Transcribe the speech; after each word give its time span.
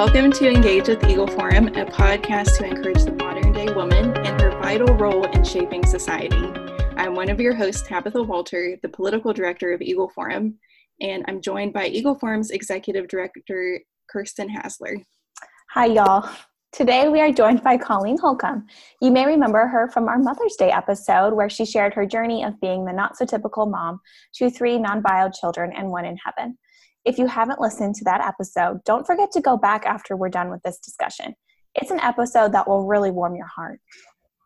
Welcome 0.00 0.32
to 0.32 0.48
Engage 0.48 0.88
with 0.88 1.04
Eagle 1.04 1.26
Forum, 1.26 1.68
a 1.68 1.84
podcast 1.84 2.56
to 2.56 2.64
encourage 2.64 3.04
the 3.04 3.12
modern 3.12 3.52
day 3.52 3.70
woman 3.70 4.16
and 4.16 4.40
her 4.40 4.50
vital 4.52 4.96
role 4.96 5.26
in 5.26 5.44
shaping 5.44 5.84
society. 5.84 6.42
I'm 6.96 7.14
one 7.14 7.28
of 7.28 7.38
your 7.38 7.54
hosts, 7.54 7.86
Tabitha 7.86 8.22
Walter, 8.22 8.78
the 8.80 8.88
political 8.88 9.34
director 9.34 9.74
of 9.74 9.82
Eagle 9.82 10.08
Forum, 10.08 10.58
and 11.02 11.22
I'm 11.28 11.42
joined 11.42 11.74
by 11.74 11.88
Eagle 11.88 12.18
Forum's 12.18 12.50
executive 12.50 13.08
director, 13.08 13.78
Kirsten 14.08 14.48
Hasler. 14.48 15.04
Hi, 15.74 15.84
y'all. 15.84 16.30
Today 16.72 17.10
we 17.10 17.20
are 17.20 17.30
joined 17.30 17.62
by 17.62 17.76
Colleen 17.76 18.16
Holcomb. 18.16 18.68
You 19.02 19.10
may 19.10 19.26
remember 19.26 19.66
her 19.66 19.90
from 19.90 20.08
our 20.08 20.18
Mother's 20.18 20.56
Day 20.56 20.70
episode 20.70 21.34
where 21.34 21.50
she 21.50 21.66
shared 21.66 21.92
her 21.92 22.06
journey 22.06 22.42
of 22.42 22.58
being 22.62 22.86
the 22.86 22.92
not 22.94 23.18
so 23.18 23.26
typical 23.26 23.66
mom 23.66 24.00
to 24.36 24.48
three 24.48 24.78
non 24.78 25.02
bio 25.02 25.28
children 25.28 25.74
and 25.76 25.90
one 25.90 26.06
in 26.06 26.16
heaven. 26.24 26.56
If 27.04 27.18
you 27.18 27.26
haven't 27.26 27.60
listened 27.60 27.94
to 27.96 28.04
that 28.04 28.20
episode, 28.20 28.84
don't 28.84 29.06
forget 29.06 29.30
to 29.32 29.40
go 29.40 29.56
back 29.56 29.86
after 29.86 30.16
we're 30.16 30.28
done 30.28 30.50
with 30.50 30.62
this 30.62 30.78
discussion. 30.78 31.34
It's 31.74 31.90
an 31.90 32.00
episode 32.00 32.52
that 32.52 32.68
will 32.68 32.86
really 32.86 33.10
warm 33.10 33.34
your 33.36 33.46
heart. 33.46 33.80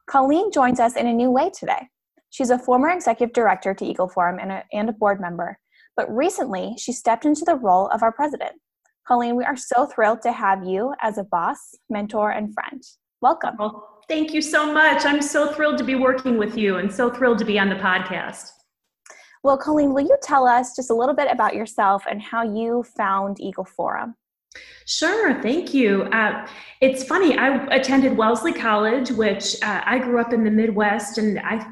Colleen 0.06 0.52
joins 0.52 0.79
us 0.79 0.95
in 0.95 1.09
a 1.09 1.12
new 1.12 1.30
way 1.30 1.51
today. 1.51 1.88
She's 2.30 2.51
a 2.51 2.59
former 2.59 2.91
executive 2.91 3.34
director 3.34 3.74
to 3.74 3.84
Eagle 3.84 4.09
Forum 4.09 4.38
and 4.41 4.52
a, 4.52 4.65
and 4.73 4.88
a 4.88 4.93
board 4.93 5.20
member, 5.20 5.59
but 5.96 6.15
recently 6.15 6.74
she 6.79 6.93
stepped 6.93 7.24
into 7.24 7.45
the 7.45 7.56
role 7.56 7.88
of 7.88 8.05
our 8.05 8.12
president. 8.12 8.52
Colleen, 9.07 9.34
we 9.34 9.45
are 9.45 9.57
so 9.57 9.87
thrilled 9.87 10.23
to 10.23 10.32
have 10.32 10.65
you 10.65 10.95
as 11.02 11.18
a 11.18 11.24
boss, 11.24 11.59
mentor, 11.91 12.30
and 12.30 12.55
friend. 12.55 12.82
Welcome. 13.21 13.57
Well, 13.59 14.01
thank 14.09 14.32
you 14.32 14.41
so 14.41 14.73
much. 14.73 15.05
I'm 15.05 15.23
so 15.23 15.52
thrilled 15.52 15.79
to 15.79 15.84
be 15.84 15.96
working 15.96 16.38
with 16.38 16.57
you 16.57 16.77
and 16.77 16.93
so 16.93 17.10
thrilled 17.10 17.38
to 17.38 17.45
be 17.45 17.59
on 17.59 17.68
the 17.68 17.77
podcast. 17.77 18.51
Well, 19.45 19.59
Colleen, 19.59 19.93
will 19.93 20.07
you 20.07 20.16
tell 20.23 20.47
us 20.47 20.75
just 20.75 20.89
a 20.89 20.95
little 20.95 21.15
bit 21.15 21.30
about 21.30 21.55
yourself 21.55 22.05
and 22.11 22.21
how 22.23 22.43
you 22.43 22.83
found 22.97 23.39
Eagle 23.39 23.66
Forum? 23.66 24.15
Sure, 24.87 25.43
thank 25.43 25.74
you. 25.74 26.05
Uh, 26.05 26.49
it's 26.80 27.05
funny, 27.05 27.37
I 27.37 27.63
attended 27.66 28.16
Wellesley 28.16 28.55
College, 28.55 29.10
which 29.10 29.57
uh, 29.63 29.83
I 29.85 29.99
grew 29.99 30.18
up 30.18 30.33
in 30.33 30.45
the 30.45 30.51
Midwest 30.51 31.18
and 31.18 31.38
I, 31.41 31.66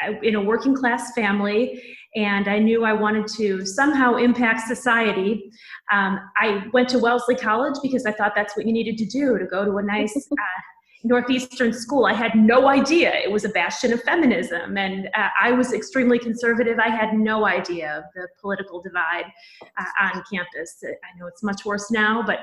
I, 0.00 0.18
in 0.24 0.34
a 0.34 0.40
working 0.42 0.74
class 0.74 1.12
family, 1.14 1.80
and 2.16 2.48
I 2.48 2.58
knew 2.58 2.84
I 2.84 2.92
wanted 2.92 3.28
to 3.36 3.64
somehow 3.66 4.16
impact 4.16 4.66
society. 4.66 5.48
Um, 5.92 6.18
I 6.38 6.64
went 6.72 6.88
to 6.88 6.98
Wellesley 6.98 7.36
College 7.36 7.74
because 7.84 8.04
I 8.04 8.12
thought 8.12 8.32
that's 8.34 8.56
what 8.56 8.66
you 8.66 8.72
needed 8.72 8.98
to 8.98 9.06
do 9.06 9.38
to 9.38 9.46
go 9.46 9.64
to 9.64 9.76
a 9.76 9.82
nice 9.82 10.16
uh, 10.32 10.60
Northeastern 11.04 11.72
school. 11.72 12.06
I 12.06 12.12
had 12.12 12.34
no 12.34 12.68
idea 12.68 13.12
it 13.14 13.30
was 13.30 13.44
a 13.44 13.48
bastion 13.48 13.92
of 13.92 14.02
feminism, 14.02 14.76
and 14.76 15.08
uh, 15.14 15.28
I 15.40 15.52
was 15.52 15.72
extremely 15.72 16.18
conservative. 16.18 16.78
I 16.78 16.88
had 16.88 17.14
no 17.14 17.46
idea 17.46 17.98
of 17.98 18.04
the 18.14 18.28
political 18.40 18.80
divide 18.80 19.24
uh, 19.62 19.84
on 20.00 20.22
campus. 20.30 20.82
I 20.84 21.18
know 21.18 21.26
it's 21.26 21.42
much 21.42 21.64
worse 21.64 21.90
now, 21.90 22.22
but 22.22 22.40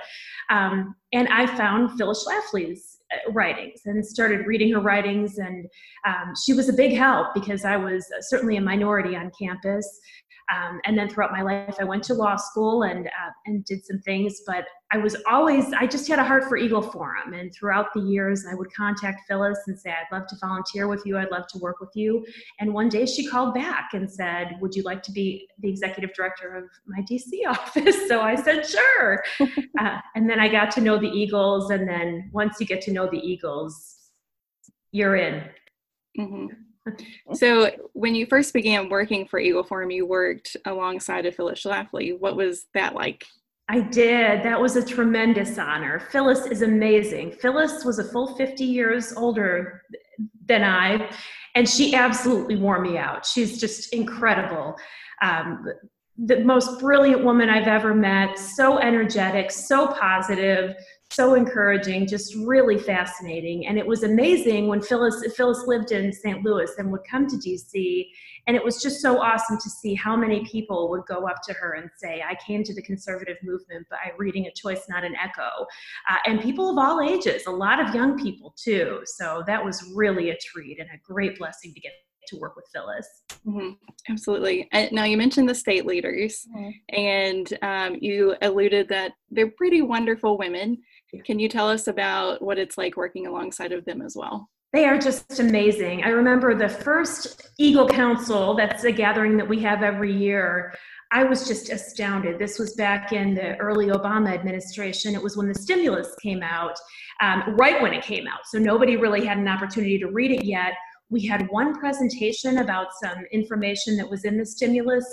um, 0.50 0.96
and 1.14 1.28
I 1.30 1.46
found 1.46 1.98
Phyllis 1.98 2.26
Schlafly's 2.28 2.98
uh, 3.14 3.32
writings 3.32 3.82
and 3.86 4.06
started 4.06 4.46
reading 4.46 4.74
her 4.74 4.82
writings, 4.82 5.38
and 5.38 5.68
um, 6.06 6.34
she 6.46 6.54
was 6.54 6.70
a 6.70 6.74
big 6.74 6.96
help 6.98 7.34
because 7.34 7.66
I 7.66 7.78
was 7.78 8.06
certainly 8.22 8.58
a 8.58 8.62
minority 8.62 9.16
on 9.16 9.32
campus. 9.40 9.88
Um, 10.54 10.80
and 10.86 10.98
then 10.98 11.10
throughout 11.10 11.32
my 11.32 11.42
life, 11.42 11.76
I 11.80 11.84
went 11.84 12.04
to 12.06 12.14
law 12.14 12.36
school 12.36 12.84
and 12.84 13.08
uh, 13.08 13.32
and 13.46 13.64
did 13.66 13.86
some 13.86 14.00
things. 14.00 14.42
But 14.48 14.66
I 14.92 14.98
was 14.98 15.16
always 15.30 15.72
I 15.74 15.86
just 15.86 16.08
had 16.08 16.18
a 16.18 16.24
heart 16.24 16.46
for 16.46 16.58
Eagle 16.58 16.82
Forum, 16.82 17.34
and 17.34 17.54
throughout 17.54 17.94
the 17.94 18.02
years, 18.02 18.46
I 18.50 18.56
would 18.56 18.74
contact 18.74 19.22
Phyllis 19.28 19.60
and 19.68 19.80
say, 19.80 19.92
"I'd 19.92 20.16
love 20.16 20.28
to 20.28 20.36
volunteer 20.42 20.88
with 20.88 21.04
you. 21.06 21.18
I'd 21.18 21.32
love 21.32 21.48
to 21.50 21.60
work 21.60 21.80
with 21.80 21.92
you." 21.94 22.26
And 22.60 22.74
one 22.74 22.90
day, 22.90 23.06
she 23.06 23.28
called 23.28 23.54
back 23.54 23.90
and 23.94 24.12
said, 24.12 24.58
"Would 24.60 24.76
you 24.76 24.84
like 24.84 25.04
to 25.04 25.12
be 25.12 25.48
the 25.60 25.70
executive 25.70 26.14
director 26.14 26.56
of 26.56 26.64
my 26.88 27.02
DC 27.02 27.46
office?" 27.48 28.08
so 28.08 28.22
I 28.22 28.36
said, 28.36 28.66
"Sure." 28.66 29.24
uh, 29.80 30.00
and 30.16 30.30
then 30.30 30.40
I 30.40 30.48
got 30.48 30.72
to 30.72 30.82
know 30.82 30.98
the 30.98 31.10
Eagles, 31.10 31.70
and 31.70 31.88
then 31.88 32.30
once 32.34 32.58
you 32.60 32.66
get 32.66 32.82
to 32.82 32.92
know 32.92 33.08
the 33.10 33.20
Eagles, 33.20 33.98
you're 34.92 35.16
in. 35.16 35.44
Mm-hmm. 36.20 36.48
So, 37.34 37.70
when 37.94 38.16
you 38.16 38.26
first 38.26 38.54
began 38.54 38.90
working 38.90 39.28
for 39.28 39.40
Eagle 39.40 39.64
Forum, 39.64 39.92
you 39.92 40.06
worked 40.06 40.58
alongside 40.66 41.26
of 41.26 41.36
Phyllis 41.36 41.64
Schlafly. 41.64 42.18
What 42.18 42.36
was 42.36 42.66
that 42.74 42.96
like? 42.96 43.26
I 43.70 43.82
did. 43.82 44.42
That 44.44 44.60
was 44.60 44.76
a 44.76 44.84
tremendous 44.84 45.60
honor. 45.60 46.00
Phyllis 46.00 46.48
is 46.48 46.64
amazing. 46.64 47.34
Phyllis 47.34 47.86
was 47.86 48.00
a 48.00 48.04
full 48.04 48.36
50 48.36 48.64
years 48.64 49.14
older 49.16 49.84
than 50.48 50.64
I, 50.64 51.12
and 51.54 51.70
she 51.70 51.94
absolutely 51.94 52.56
wore 52.56 52.82
me 52.82 52.98
out. 52.98 53.28
She's 53.28 53.60
just 53.60 53.94
incredible. 53.94 54.76
Um, 55.22 55.68
the 56.18 56.44
most 56.44 56.80
brilliant 56.80 57.24
woman 57.24 57.50
I've 57.50 57.68
ever 57.68 57.94
met, 57.94 58.40
so 58.40 58.80
energetic, 58.80 59.52
so 59.52 59.88
positive, 59.88 60.76
so 61.12 61.34
encouraging, 61.34 62.08
just 62.08 62.36
really 62.36 62.78
fascinating. 62.78 63.66
And 63.66 63.80
it 63.80 63.86
was 63.86 64.04
amazing 64.04 64.68
when 64.68 64.82
Phyllis 64.82 65.24
Phyllis 65.36 65.64
lived 65.66 65.92
in 65.92 66.14
St. 66.14 66.44
Louis 66.46 66.70
and 66.78 66.92
would 66.92 67.02
come 67.10 67.28
to 67.28 67.36
DC. 67.36 68.08
And 68.46 68.56
it 68.56 68.64
was 68.64 68.82
just 68.82 69.02
so 69.02 69.20
awesome 69.20 69.58
to 69.58 69.70
see 69.70 69.96
how 69.96 70.16
many 70.16 70.46
people 70.46 70.90
would 70.90 71.06
go 71.08 71.28
up 71.28 71.38
to 71.48 71.54
her 71.54 71.74
and 71.74 71.90
say, 71.98 72.22
I 72.28 72.36
came 72.46 72.64
to 72.64 72.74
the 72.74 72.82
conservative 72.82 73.38
movement 73.44 73.88
by 73.90 74.12
reading 74.18 74.46
A 74.46 74.52
Choice, 74.52 74.86
Not 74.88 75.04
an 75.04 75.16
Echo. 75.16 75.66
Uh, 76.10 76.18
and 76.26 76.42
people 76.42 76.70
of 76.70 76.78
all 76.78 77.02
ages, 77.02 77.48
a 77.48 77.52
lot 77.52 77.80
of 77.80 77.94
young 77.94 78.18
people 78.22 78.54
too. 78.56 79.02
So 79.06 79.44
that 79.48 79.64
was 79.64 79.92
really 79.96 80.30
a 80.30 80.38
treat 80.38 80.80
and 80.80 80.90
a 80.90 80.98
great 81.04 81.40
blessing 81.40 81.74
to 81.74 81.80
get 81.80 81.92
to 82.30 82.38
work 82.38 82.56
with 82.56 82.66
Phyllis. 82.74 83.08
Mm-hmm. 83.46 83.72
Absolutely. 84.10 84.70
now, 84.92 85.04
you 85.04 85.18
mentioned 85.18 85.50
the 85.50 85.56
state 85.56 85.86
leaders, 85.86 86.48
mm-hmm. 86.56 86.70
and 86.90 87.58
um, 87.62 87.98
you 88.02 88.36
alluded 88.42 88.88
that 88.90 89.14
they're 89.32 89.52
pretty 89.52 89.82
wonderful 89.82 90.38
women. 90.38 90.78
Can 91.26 91.40
you 91.40 91.50
tell 91.50 91.70
us 91.70 91.88
about 91.88 92.42
what 92.42 92.58
it's 92.58 92.78
like 92.78 92.98
working 92.98 93.28
alongside 93.28 93.72
of 93.72 93.86
them 93.86 94.02
as 94.02 94.16
well? 94.16 94.50
They 94.72 94.86
are 94.86 95.00
just 95.00 95.40
amazing. 95.40 96.04
I 96.04 96.10
remember 96.10 96.54
the 96.54 96.70
first 96.70 97.50
Eagle 97.58 97.88
Council, 97.88 98.56
that's 98.56 98.84
a 98.84 98.92
gathering 98.92 99.36
that 99.38 99.48
we 99.48 99.60
have 99.62 99.82
every 99.82 100.16
year. 100.16 100.76
I 101.12 101.24
was 101.24 101.48
just 101.48 101.72
astounded. 101.72 102.38
This 102.38 102.60
was 102.60 102.76
back 102.76 103.12
in 103.12 103.34
the 103.34 103.58
early 103.58 103.88
Obama 103.88 104.32
administration. 104.32 105.16
It 105.16 105.24
was 105.24 105.36
when 105.36 105.48
the 105.48 105.56
stimulus 105.56 106.14
came 106.22 106.44
out, 106.44 106.78
um, 107.20 107.56
right 107.58 107.82
when 107.82 107.94
it 107.96 108.04
came 108.04 108.28
out. 108.28 108.42
So 108.46 108.60
nobody 108.60 108.96
really 108.96 109.26
had 109.26 109.40
an 109.40 109.48
opportunity 109.48 109.98
to 109.98 110.12
read 110.12 110.32
it 110.32 110.46
yet. 110.46 110.74
We 111.10 111.26
had 111.26 111.48
one 111.50 111.74
presentation 111.74 112.60
about 112.60 112.90
some 113.02 113.26
information 113.32 113.98
that 113.98 114.08
was 114.08 114.24
in 114.24 114.38
the 114.38 114.46
stimulus, 114.46 115.06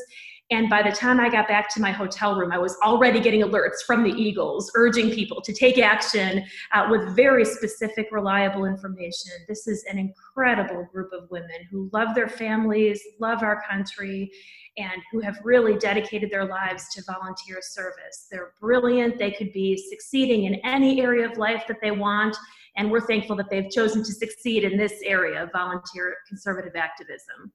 and 0.51 0.71
by 0.71 0.81
the 0.81 0.95
time 0.95 1.19
I 1.19 1.29
got 1.29 1.49
back 1.49 1.69
to 1.75 1.81
my 1.81 1.91
hotel 1.91 2.37
room, 2.37 2.53
I 2.53 2.59
was 2.59 2.77
already 2.85 3.19
getting 3.19 3.43
alerts 3.43 3.83
from 3.85 4.05
the 4.05 4.11
Eagles 4.11 4.71
urging 4.77 5.11
people 5.11 5.41
to 5.41 5.53
take 5.53 5.79
action 5.79 6.45
uh, 6.73 6.87
with 6.89 7.17
very 7.17 7.45
specific, 7.45 8.09
reliable 8.13 8.65
information. 8.65 9.33
This 9.49 9.67
is 9.67 9.85
an 9.91 9.99
incredible 9.99 10.87
group 10.93 11.13
of 11.13 11.29
women 11.31 11.67
who 11.69 11.91
love 11.93 12.15
their 12.15 12.29
families, 12.29 13.03
love 13.19 13.43
our 13.43 13.61
country, 13.69 14.31
and 14.77 15.03
who 15.11 15.21
have 15.21 15.37
really 15.43 15.79
dedicated 15.79 16.31
their 16.31 16.45
lives 16.45 16.95
to 16.95 17.03
volunteer 17.11 17.59
service. 17.61 18.29
They're 18.31 18.53
brilliant. 18.61 19.19
They 19.19 19.33
could 19.33 19.53
be 19.53 19.77
succeeding 19.77 20.45
in 20.45 20.55
any 20.65 21.01
area 21.01 21.29
of 21.29 21.39
life 21.39 21.65
that 21.67 21.79
they 21.83 21.91
want. 21.91 22.37
And 22.77 22.89
we're 22.89 23.07
thankful 23.07 23.35
that 23.37 23.51
they've 23.51 23.71
chosen 23.71 24.05
to 24.05 24.13
succeed 24.13 24.63
in 24.63 24.77
this 24.77 25.01
area 25.03 25.43
of 25.43 25.51
volunteer 25.51 26.15
conservative 26.29 26.77
activism. 26.77 27.53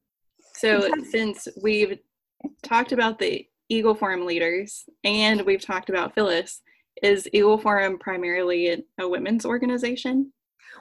So, 0.56 0.90
since 1.09 1.47
we've 1.62 1.97
talked 2.63 2.91
about 2.91 3.19
the 3.19 3.47
Eagle 3.69 3.96
Forum 3.96 4.25
leaders 4.25 4.85
and 5.03 5.41
we've 5.46 5.62
talked 5.62 5.90
about 5.90 6.13
Phyllis. 6.13 6.62
Is 7.02 7.28
Eagle 7.34 7.57
Forum 7.57 7.97
primarily 7.97 8.84
a 9.00 9.07
women's 9.07 9.46
organization? 9.46 10.34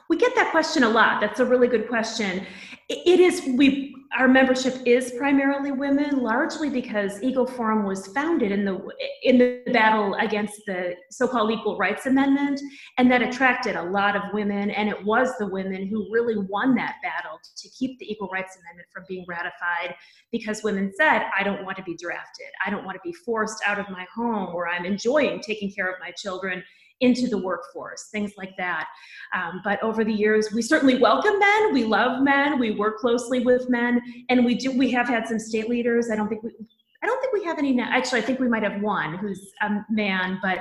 We 0.08 0.16
get 0.16 0.34
that 0.34 0.50
question 0.50 0.82
a 0.82 0.88
lot. 0.88 1.20
That's 1.20 1.40
a 1.40 1.44
really 1.44 1.68
good 1.68 1.88
question. 1.88 2.46
It 2.88 3.20
is, 3.20 3.42
we 3.56 3.94
our 4.18 4.26
membership 4.26 4.74
is 4.84 5.12
primarily 5.12 5.70
women, 5.70 6.20
largely 6.20 6.68
because 6.68 7.22
Eagle 7.22 7.46
Forum 7.46 7.84
was 7.84 8.08
founded 8.08 8.50
in 8.50 8.64
the 8.64 8.80
in 9.22 9.38
the 9.38 9.62
battle 9.72 10.14
against 10.14 10.66
the 10.66 10.96
so-called 11.10 11.52
Equal 11.52 11.78
Rights 11.78 12.06
Amendment, 12.06 12.60
and 12.98 13.08
that 13.12 13.22
attracted 13.22 13.76
a 13.76 13.84
lot 13.84 14.16
of 14.16 14.22
women. 14.32 14.72
And 14.72 14.88
it 14.88 15.04
was 15.04 15.38
the 15.38 15.46
women 15.46 15.86
who 15.86 16.12
really 16.12 16.36
won 16.36 16.74
that 16.74 16.96
battle 17.04 17.38
to 17.56 17.68
keep 17.68 18.00
the 18.00 18.10
Equal 18.10 18.28
Rights 18.32 18.58
Amendment 18.60 18.88
from 18.92 19.04
being 19.08 19.24
ratified, 19.28 19.94
because 20.32 20.64
women 20.64 20.92
said, 20.96 21.26
"I 21.38 21.44
don't 21.44 21.64
want 21.64 21.76
to 21.76 21.84
be 21.84 21.96
drafted. 21.96 22.48
I 22.66 22.70
don't 22.70 22.84
want 22.84 22.96
to 22.96 23.02
be 23.04 23.12
forced 23.12 23.62
out 23.64 23.78
of 23.78 23.88
my 23.90 24.06
home 24.12 24.52
where 24.52 24.66
I'm 24.66 24.84
enjoying 24.84 25.40
taking 25.40 25.70
care 25.70 25.88
of 25.88 26.00
my 26.00 26.10
children." 26.10 26.64
Into 27.00 27.28
the 27.28 27.38
workforce, 27.38 28.08
things 28.10 28.32
like 28.36 28.56
that. 28.56 28.86
Um, 29.34 29.60
but 29.64 29.82
over 29.82 30.04
the 30.04 30.12
years, 30.12 30.52
we 30.52 30.62
certainly 30.62 30.98
welcome 30.98 31.38
men. 31.38 31.72
We 31.72 31.84
love 31.84 32.22
men. 32.22 32.58
We 32.58 32.72
work 32.72 32.98
closely 32.98 33.40
with 33.40 33.68
men, 33.68 34.00
and 34.28 34.44
we 34.44 34.54
do. 34.54 34.76
We 34.76 34.90
have 34.92 35.08
had 35.08 35.26
some 35.26 35.38
state 35.38 35.68
leaders. 35.68 36.10
I 36.10 36.16
don't 36.16 36.28
think 36.28 36.42
we. 36.42 36.50
I 37.02 37.06
don't 37.06 37.20
think 37.20 37.32
we 37.32 37.44
have 37.44 37.58
any. 37.58 37.80
Actually, 37.80 38.20
I 38.20 38.24
think 38.24 38.40
we 38.40 38.48
might 38.48 38.62
have 38.62 38.82
one 38.82 39.16
who's 39.16 39.52
a 39.62 39.84
man, 39.88 40.38
but 40.42 40.58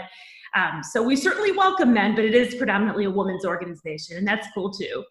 um, 0.55 0.81
so 0.83 1.03
we 1.03 1.15
certainly 1.15 1.51
welcome 1.51 1.93
men. 1.93 2.15
But 2.15 2.25
it 2.25 2.33
is 2.33 2.55
predominantly 2.55 3.05
a 3.05 3.11
women's 3.11 3.45
organization, 3.45 4.17
and 4.17 4.27
that's 4.27 4.47
cool 4.53 4.71
too. 4.71 5.03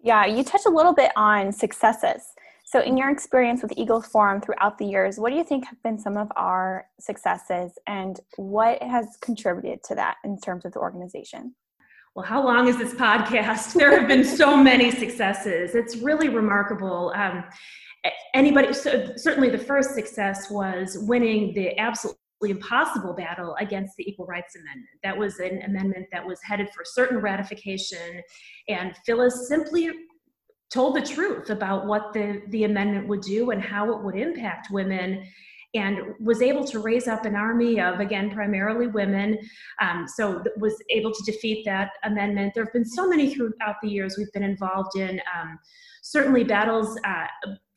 Yeah, 0.00 0.26
you 0.26 0.42
touched 0.42 0.66
a 0.66 0.70
little 0.70 0.92
bit 0.92 1.12
on 1.16 1.52
successes. 1.52 2.22
So, 2.64 2.80
in 2.80 2.96
your 2.96 3.10
experience 3.10 3.62
with 3.62 3.72
Eagle 3.76 4.00
Forum 4.00 4.40
throughout 4.40 4.78
the 4.78 4.86
years, 4.86 5.18
what 5.18 5.30
do 5.30 5.36
you 5.36 5.44
think 5.44 5.66
have 5.66 5.82
been 5.82 5.98
some 5.98 6.16
of 6.16 6.28
our 6.36 6.86
successes 7.00 7.72
and 7.86 8.20
what 8.36 8.82
has 8.82 9.18
contributed 9.20 9.82
to 9.84 9.94
that 9.96 10.16
in 10.24 10.38
terms 10.40 10.64
of 10.64 10.72
the 10.72 10.78
organization? 10.78 11.54
Well, 12.14 12.26
how 12.26 12.44
long 12.44 12.68
is 12.68 12.76
this 12.76 12.94
podcast? 12.94 13.74
There 13.78 13.98
have 13.98 14.08
been 14.08 14.24
so 14.24 14.56
many 14.56 14.90
successes. 14.90 15.74
It's 15.74 15.96
really 15.96 16.28
remarkable. 16.28 17.12
Um, 17.16 17.44
anybody, 18.34 18.72
so 18.74 19.12
certainly 19.16 19.48
the 19.48 19.58
first 19.58 19.94
success 19.94 20.50
was 20.50 20.98
winning 21.00 21.54
the 21.54 21.78
absolutely 21.78 22.18
impossible 22.42 23.14
battle 23.14 23.56
against 23.60 23.96
the 23.96 24.08
Equal 24.08 24.26
Rights 24.26 24.56
Amendment. 24.56 24.88
That 25.02 25.16
was 25.16 25.38
an 25.38 25.62
amendment 25.62 26.06
that 26.12 26.26
was 26.26 26.38
headed 26.42 26.68
for 26.74 26.84
certain 26.84 27.18
ratification, 27.18 28.22
and 28.68 28.94
Phyllis 29.06 29.48
simply 29.48 29.90
told 30.72 30.96
the 30.96 31.02
truth 31.02 31.50
about 31.50 31.86
what 31.86 32.12
the, 32.12 32.42
the 32.48 32.64
amendment 32.64 33.06
would 33.08 33.20
do 33.20 33.50
and 33.50 33.62
how 33.62 33.92
it 33.92 34.02
would 34.02 34.16
impact 34.16 34.68
women 34.70 35.24
and 35.74 35.98
was 36.20 36.42
able 36.42 36.64
to 36.64 36.80
raise 36.80 37.08
up 37.08 37.24
an 37.24 37.34
army 37.34 37.80
of 37.80 38.00
again 38.00 38.30
primarily 38.30 38.86
women. 38.88 39.38
Um, 39.80 40.06
so 40.06 40.42
was 40.58 40.74
able 40.90 41.12
to 41.12 41.22
defeat 41.24 41.64
that 41.64 41.92
amendment. 42.04 42.52
There 42.54 42.64
have 42.64 42.72
been 42.72 42.84
so 42.84 43.08
many 43.08 43.34
throughout 43.34 43.76
the 43.82 43.88
years 43.88 44.16
we've 44.18 44.32
been 44.32 44.42
involved 44.42 44.96
in 44.96 45.20
um, 45.34 45.58
certainly 46.02 46.44
battles 46.44 46.98
uh, 47.04 47.26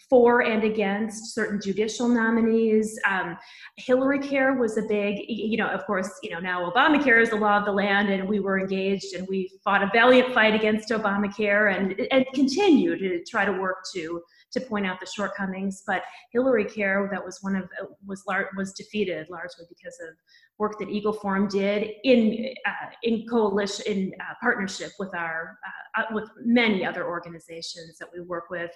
for 0.10 0.42
and 0.44 0.63
against 0.63 1.34
certain 1.34 1.60
judicial 1.62 2.07
nominees. 2.07 3.00
Um, 3.07 3.38
Hillary 3.78 4.19
Care 4.19 4.54
was 4.54 4.78
a 4.78 4.84
big, 4.84 5.18
you 5.28 5.57
know, 5.57 5.68
of 5.68 5.86
course, 5.86 6.10
you 6.22 6.30
know, 6.30 6.40
now 6.40 6.69
Obamacare 6.69 7.22
is 7.22 7.30
the 7.30 7.36
law 7.36 7.57
of 7.57 7.66
the 7.66 7.72
land, 7.72 8.10
and 8.10 8.28
we 8.28 8.40
were 8.40 8.60
engaged 8.60 9.13
and 9.13 9.28
we 9.28 9.52
fought 9.63 9.84
a 9.84 9.90
valiant 9.94 10.34
fight 10.34 10.54
against 10.54 10.90
Obamacare 10.90 11.75
and, 11.75 12.00
and 12.12 12.25
continue 12.34 12.98
to 12.98 13.24
try 13.25 13.46
to 13.46 13.52
work 13.52 13.78
to 13.94 14.22
to 14.56 14.62
point 14.62 14.86
out 14.86 15.00
the 15.00 15.06
shortcomings. 15.06 15.84
But 15.86 16.04
Hillary 16.31 16.66
Care, 16.66 17.07
that 17.12 17.24
was 17.24 17.40
one 17.42 17.56
of 17.56 17.69
was 18.06 18.24
was 18.57 18.74
defeated 18.74 19.28
largely 19.30 19.66
because 19.69 19.98
of 20.02 20.16
work 20.57 20.80
that 20.80 20.90
Eagle 20.90 21.13
Forum 21.13 21.48
did 21.48 21.92
in 22.04 22.54
uh, 22.66 22.90
in 23.04 23.25
coalition 23.28 23.86
in 23.86 24.12
uh, 24.19 24.34
partnership 24.42 24.92
with 25.00 25.13
our 25.13 25.57
uh, 25.66 26.02
uh, 26.02 26.06
with 26.12 26.30
many 26.44 26.86
other 26.86 27.06
organizations 27.06 27.98
that 28.00 28.10
we 28.13 28.22
work 28.22 28.50
with. 28.50 28.72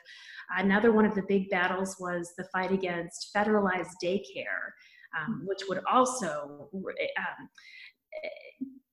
Another 0.58 0.92
one 0.92 1.06
of 1.06 1.16
the 1.16 1.24
big 1.28 1.50
battles 1.50 1.96
was 2.00 2.34
the 2.38 2.46
fight 2.54 2.72
against 2.72 3.32
federalized 3.36 3.94
daycare, 4.04 4.72
um, 5.18 5.44
which 5.46 5.62
would 5.68 5.82
also 5.92 6.70
um, 6.74 7.50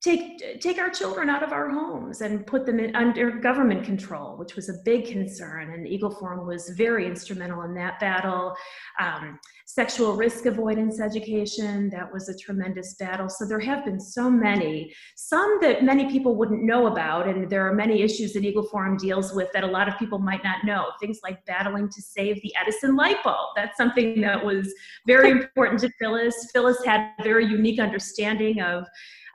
take 0.06 0.60
take 0.60 0.78
our 0.78 0.88
children 0.88 1.28
out 1.28 1.42
of 1.42 1.52
our 1.52 1.68
homes 1.68 2.20
and 2.20 2.46
put 2.46 2.64
them 2.64 2.78
in 2.78 2.94
under 2.94 3.30
government 3.30 3.84
control, 3.84 4.36
which 4.36 4.54
was 4.54 4.68
a 4.68 4.74
big 4.84 5.06
concern. 5.06 5.72
And 5.74 5.86
Eagle 5.86 6.10
Forum 6.10 6.46
was 6.46 6.70
very 6.70 7.06
instrumental 7.06 7.62
in 7.62 7.74
that 7.74 7.98
battle. 7.98 8.54
Um, 9.00 9.38
sexual 9.66 10.14
risk 10.14 10.46
avoidance 10.46 11.00
education, 11.00 11.90
that 11.90 12.10
was 12.10 12.28
a 12.28 12.38
tremendous 12.38 12.94
battle. 12.94 13.28
So 13.28 13.44
there 13.44 13.58
have 13.58 13.84
been 13.84 13.98
so 13.98 14.30
many, 14.30 14.94
some 15.16 15.58
that 15.60 15.82
many 15.82 16.10
people 16.10 16.36
wouldn't 16.36 16.62
know 16.62 16.86
about, 16.86 17.26
and 17.28 17.50
there 17.50 17.68
are 17.68 17.74
many 17.74 18.00
issues 18.00 18.32
that 18.34 18.44
Eagle 18.44 18.68
Forum 18.68 18.96
deals 18.96 19.34
with 19.34 19.48
that 19.52 19.64
a 19.64 19.66
lot 19.66 19.88
of 19.88 19.98
people 19.98 20.20
might 20.20 20.44
not 20.44 20.64
know. 20.64 20.86
Things 21.00 21.18
like 21.24 21.44
battling 21.46 21.88
to 21.88 22.00
save 22.00 22.40
the 22.42 22.54
Edison 22.60 22.94
light 22.94 23.22
bulb. 23.24 23.50
That's 23.56 23.76
something 23.76 24.20
that 24.20 24.42
was 24.42 24.72
very 25.06 25.30
important 25.42 25.80
to 25.80 25.90
Phyllis. 25.98 26.50
Phyllis 26.52 26.82
had 26.84 27.10
a 27.18 27.22
very 27.24 27.44
unique 27.44 27.80
understanding 27.80 28.62
of 28.62 28.86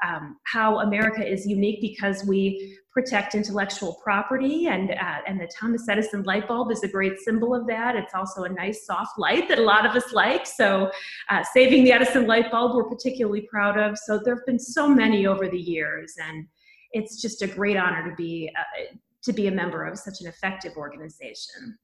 um, 0.05 0.37
how 0.43 0.79
America 0.79 1.25
is 1.25 1.45
unique 1.45 1.81
because 1.81 2.25
we 2.25 2.77
protect 2.91 3.35
intellectual 3.35 3.97
property, 4.03 4.67
and 4.67 4.91
uh, 4.91 5.19
and 5.27 5.39
the 5.39 5.49
Thomas 5.57 5.87
Edison 5.87 6.23
light 6.23 6.47
bulb 6.47 6.71
is 6.71 6.83
a 6.83 6.87
great 6.87 7.19
symbol 7.19 7.55
of 7.55 7.65
that. 7.67 7.95
It's 7.95 8.13
also 8.13 8.43
a 8.43 8.49
nice 8.49 8.85
soft 8.85 9.17
light 9.17 9.47
that 9.47 9.59
a 9.59 9.63
lot 9.63 9.85
of 9.85 9.95
us 9.95 10.11
like. 10.11 10.45
So, 10.45 10.91
uh, 11.29 11.43
saving 11.53 11.83
the 11.83 11.93
Edison 11.93 12.27
light 12.27 12.51
bulb, 12.51 12.75
we're 12.75 12.89
particularly 12.89 13.41
proud 13.41 13.77
of. 13.77 13.97
So 13.97 14.19
there 14.23 14.35
have 14.35 14.45
been 14.45 14.59
so 14.59 14.89
many 14.89 15.25
over 15.25 15.47
the 15.47 15.59
years, 15.59 16.15
and 16.21 16.45
it's 16.91 17.21
just 17.21 17.41
a 17.41 17.47
great 17.47 17.77
honor 17.77 18.09
to 18.09 18.15
be 18.15 18.51
uh, 18.57 18.95
to 19.23 19.33
be 19.33 19.47
a 19.47 19.51
member 19.51 19.85
of 19.85 19.97
such 19.97 20.21
an 20.21 20.27
effective 20.27 20.75
organization. 20.77 21.77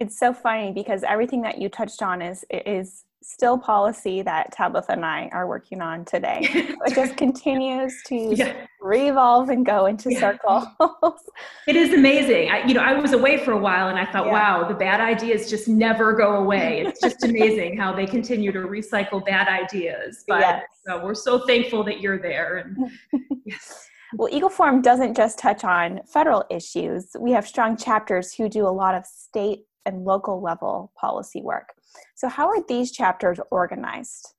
It's 0.00 0.18
so 0.18 0.32
funny 0.32 0.72
because 0.72 1.02
everything 1.02 1.42
that 1.42 1.58
you 1.58 1.68
touched 1.68 2.02
on 2.02 2.22
is 2.22 2.44
is 2.50 3.04
still 3.28 3.58
policy 3.58 4.22
that 4.22 4.50
Tabitha 4.52 4.92
and 4.92 5.04
I 5.04 5.28
are 5.32 5.46
working 5.46 5.82
on 5.82 6.06
today. 6.06 6.40
it 6.44 6.94
just 6.94 7.16
continues 7.18 7.94
to 8.06 8.34
yeah. 8.34 8.66
revolve 8.80 9.50
and 9.50 9.66
go 9.66 9.84
into 9.84 10.10
yeah. 10.10 10.20
circles. 10.20 10.66
it 11.68 11.76
is 11.76 11.92
amazing. 11.92 12.50
I, 12.50 12.64
you 12.64 12.72
know, 12.72 12.80
I 12.80 12.98
was 12.98 13.12
away 13.12 13.36
for 13.44 13.52
a 13.52 13.58
while 13.58 13.88
and 13.88 13.98
I 13.98 14.10
thought, 14.10 14.26
yeah. 14.26 14.32
wow, 14.32 14.66
the 14.66 14.74
bad 14.74 15.00
ideas 15.00 15.50
just 15.50 15.68
never 15.68 16.14
go 16.14 16.36
away. 16.36 16.80
It's 16.86 17.02
just 17.02 17.22
amazing 17.22 17.76
how 17.76 17.92
they 17.92 18.06
continue 18.06 18.50
to 18.50 18.60
recycle 18.60 19.24
bad 19.24 19.46
ideas. 19.46 20.24
But 20.26 20.40
yes. 20.40 20.62
so 20.86 21.04
we're 21.04 21.14
so 21.14 21.46
thankful 21.46 21.84
that 21.84 22.00
you're 22.00 22.18
there. 22.18 22.56
And 22.56 22.90
yes. 23.44 23.88
Well, 24.14 24.32
Eagle 24.32 24.48
Forum 24.48 24.80
doesn't 24.80 25.14
just 25.14 25.38
touch 25.38 25.64
on 25.64 26.00
federal 26.06 26.44
issues. 26.50 27.14
We 27.20 27.32
have 27.32 27.46
strong 27.46 27.76
chapters 27.76 28.32
who 28.32 28.48
do 28.48 28.66
a 28.66 28.72
lot 28.72 28.94
of 28.94 29.04
state 29.04 29.67
and 29.88 30.04
local 30.04 30.40
level 30.40 30.92
policy 31.00 31.40
work. 31.42 31.72
So, 32.14 32.28
how 32.28 32.48
are 32.48 32.62
these 32.68 32.92
chapters 32.92 33.38
organized? 33.50 34.34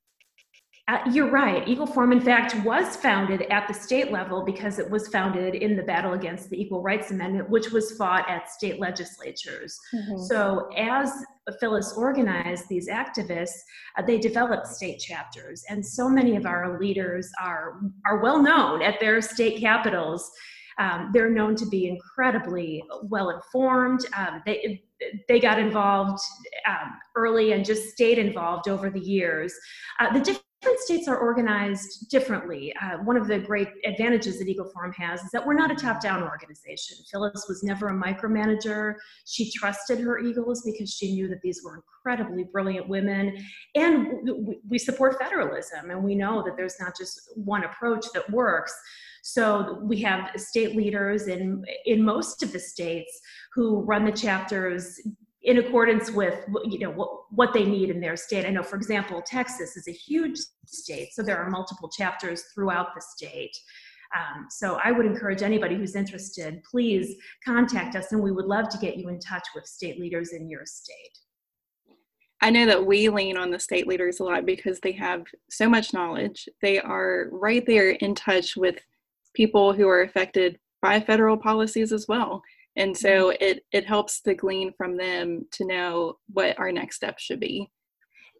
Uh, 0.88 0.98
you're 1.12 1.30
right. 1.30 1.68
Eagle 1.68 1.86
Forum, 1.86 2.12
in 2.12 2.20
fact, 2.20 2.56
was 2.66 2.96
founded 2.96 3.44
at 3.52 3.68
the 3.68 3.74
state 3.76 4.12
level 4.12 4.44
because 4.44 4.80
it 4.80 4.90
was 4.90 5.08
founded 5.10 5.54
in 5.54 5.76
the 5.76 5.84
battle 5.84 6.14
against 6.14 6.50
the 6.50 6.60
Equal 6.60 6.82
Rights 6.82 7.12
Amendment, 7.12 7.48
which 7.48 7.70
was 7.70 7.92
fought 7.92 8.28
at 8.28 8.50
state 8.50 8.80
legislatures. 8.80 9.78
Mm-hmm. 9.94 10.24
So, 10.24 10.68
as 10.76 11.12
Phyllis 11.60 11.94
organized 11.96 12.70
these 12.70 12.90
activists, 12.90 13.60
uh, 13.98 14.02
they 14.02 14.18
developed 14.18 14.66
state 14.66 14.98
chapters, 14.98 15.64
and 15.70 15.86
so 15.86 16.10
many 16.10 16.36
of 16.36 16.48
our 16.48 16.80
leaders 16.80 17.30
are 17.40 17.82
are 18.08 18.24
well 18.24 18.42
known 18.42 18.82
at 18.82 19.00
their 19.00 19.22
state 19.22 19.60
capitals. 19.60 20.32
Um, 20.80 21.12
they're 21.14 21.30
known 21.30 21.56
to 21.58 21.68
be 21.68 21.88
incredibly 21.88 22.84
well 23.04 23.30
informed. 23.30 24.06
Um, 24.18 24.42
they 24.46 24.82
they 25.28 25.40
got 25.40 25.60
involved 25.60 26.22
um, 26.68 26.94
early 27.16 27.54
and 27.54 27.66
just 27.66 27.90
stayed 27.90 28.18
involved 28.18 28.68
over 28.68 28.90
the 28.90 29.00
years. 29.00 29.54
Uh, 30.00 30.12
the 30.14 30.20
different 30.20 30.80
states 30.80 31.08
are 31.08 31.18
organized 31.18 32.10
differently. 32.10 32.74
Uh, 32.82 32.98
one 32.98 33.16
of 33.16 33.28
the 33.28 33.40
great 33.40 33.70
advantages 33.86 34.40
that 34.40 34.48
Eagle 34.48 34.70
Forum 34.74 34.92
has 34.98 35.24
is 35.24 35.32
that 35.32 35.46
we're 35.46 35.54
not 35.54 35.72
a 35.72 35.76
top-down 35.76 36.22
organization. 36.22 36.98
Phyllis 37.10 37.46
was 37.48 37.64
never 37.64 37.88
a 37.88 37.94
micromanager. 37.94 38.96
She 39.26 39.52
trusted 39.52 40.00
her 40.00 40.20
Eagles 40.20 40.64
because 40.66 40.94
she 40.94 41.14
knew 41.14 41.30
that 41.30 41.42
these 41.42 41.62
were 41.64 41.78
incredibly 41.78 42.44
brilliant 42.44 42.90
women. 42.90 43.38
And 43.76 44.30
we 44.68 44.78
support 44.78 45.18
federalism, 45.18 45.92
and 45.92 46.04
we 46.04 46.16
know 46.16 46.44
that 46.44 46.58
there's 46.58 46.80
not 46.80 46.98
just 46.98 47.32
one 47.36 47.64
approach 47.64 48.06
that 48.14 48.30
works. 48.30 48.74
So 49.22 49.80
we 49.84 50.02
have 50.02 50.32
state 50.38 50.76
leaders 50.76 51.28
in 51.28 51.64
in 51.86 52.04
most 52.04 52.42
of 52.42 52.52
the 52.54 52.60
states 52.60 53.20
who 53.60 53.82
run 53.82 54.06
the 54.06 54.12
chapters 54.12 55.02
in 55.44 55.58
accordance 55.58 56.10
with 56.12 56.48
you 56.64 56.80
know 56.80 56.92
what, 56.92 57.10
what 57.30 57.52
they 57.54 57.66
need 57.66 57.90
in 57.90 58.00
their 58.00 58.16
state. 58.16 58.46
I 58.46 58.52
know, 58.52 58.64
for 58.64 58.78
example, 58.78 59.22
Texas 59.22 59.76
is 59.76 59.86
a 59.90 59.92
huge 59.92 60.40
state, 60.66 61.10
so 61.12 61.22
there 61.22 61.38
are 61.38 61.50
multiple 61.50 61.90
chapters 61.90 62.44
throughout 62.56 62.96
the 62.96 63.02
state. 63.02 63.52
Um, 64.16 64.46
so 64.50 64.80
I 64.82 64.94
would 64.94 65.06
encourage 65.06 65.42
anybody 65.42 65.76
who's 65.76 65.98
interested, 65.98 66.64
please 66.64 67.18
contact 67.44 67.98
us, 67.98 68.14
and 68.14 68.24
we 68.24 68.32
would 68.32 68.46
love 68.46 68.70
to 68.70 68.78
get 68.78 68.96
you 68.96 69.10
in 69.10 69.20
touch 69.20 69.46
with 69.54 69.66
state 69.66 70.00
leaders 70.00 70.32
in 70.32 70.50
your 70.50 70.66
state. 70.66 71.18
I 72.42 72.52
know 72.52 72.66
that 72.66 72.86
we 72.86 73.10
lean 73.10 73.36
on 73.36 73.52
the 73.52 73.60
state 73.60 73.88
leaders 73.88 74.22
a 74.22 74.24
lot 74.24 74.46
because 74.46 74.80
they 74.80 74.94
have 74.94 75.26
so 75.50 75.68
much 75.68 75.94
knowledge. 75.94 76.48
They 76.62 76.80
are 76.80 77.28
right 77.34 77.66
there 77.66 77.90
in 77.90 78.16
touch 78.16 78.56
with 78.56 78.78
people 79.34 79.74
who 79.74 79.90
are 79.90 80.04
affected 80.04 80.60
by 80.82 81.02
federal 81.02 81.36
policies 81.36 81.92
as 81.92 82.08
well. 82.08 82.42
And 82.76 82.96
so 82.96 83.30
mm-hmm. 83.30 83.44
it, 83.44 83.64
it 83.72 83.86
helps 83.86 84.22
to 84.22 84.34
glean 84.34 84.74
from 84.78 84.98
them 84.98 85.46
to 85.54 85.66
know 85.66 86.18
what 86.32 86.58
our 86.60 86.72
next 86.72 86.96
step 86.96 87.20
should 87.20 87.40
be. 87.40 87.70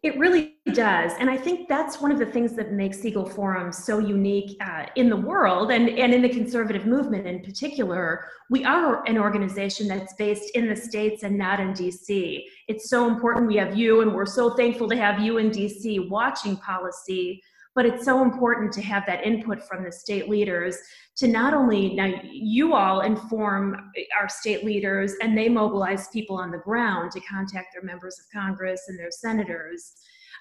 It 0.02 0.18
really 0.18 0.56
does. 0.72 1.12
And 1.18 1.28
I 1.28 1.36
think 1.36 1.68
that's 1.68 2.00
one 2.00 2.10
of 2.10 2.18
the 2.18 2.24
things 2.24 2.54
that 2.56 2.72
makes 2.72 3.04
Eagle 3.04 3.28
Forum 3.28 3.70
so 3.70 3.98
unique 3.98 4.56
uh, 4.62 4.86
in 4.96 5.10
the 5.10 5.16
world 5.16 5.70
and, 5.70 5.90
and 5.90 6.14
in 6.14 6.22
the 6.22 6.28
conservative 6.30 6.86
movement 6.86 7.26
in 7.26 7.40
particular. 7.42 8.24
We 8.48 8.64
are 8.64 9.06
an 9.06 9.18
organization 9.18 9.88
that's 9.88 10.14
based 10.14 10.56
in 10.56 10.70
the 10.70 10.76
States 10.76 11.22
and 11.22 11.36
not 11.36 11.60
in 11.60 11.74
DC. 11.74 12.42
It's 12.66 12.88
so 12.88 13.08
important 13.08 13.46
we 13.46 13.56
have 13.56 13.76
you, 13.76 14.00
and 14.00 14.14
we're 14.14 14.24
so 14.24 14.54
thankful 14.54 14.88
to 14.88 14.96
have 14.96 15.20
you 15.20 15.36
in 15.36 15.50
DC 15.50 16.08
watching 16.08 16.56
policy 16.56 17.42
but 17.74 17.86
it's 17.86 18.04
so 18.04 18.22
important 18.22 18.72
to 18.72 18.82
have 18.82 19.04
that 19.06 19.24
input 19.24 19.62
from 19.62 19.84
the 19.84 19.92
state 19.92 20.28
leaders 20.28 20.76
to 21.16 21.28
not 21.28 21.54
only 21.54 21.94
now 21.94 22.12
you 22.24 22.74
all 22.74 23.00
inform 23.00 23.90
our 24.18 24.28
state 24.28 24.64
leaders 24.64 25.14
and 25.22 25.36
they 25.36 25.48
mobilize 25.48 26.08
people 26.08 26.36
on 26.36 26.50
the 26.50 26.58
ground 26.58 27.12
to 27.12 27.20
contact 27.20 27.68
their 27.72 27.82
members 27.82 28.18
of 28.18 28.24
congress 28.32 28.82
and 28.88 28.98
their 28.98 29.10
senators. 29.10 29.92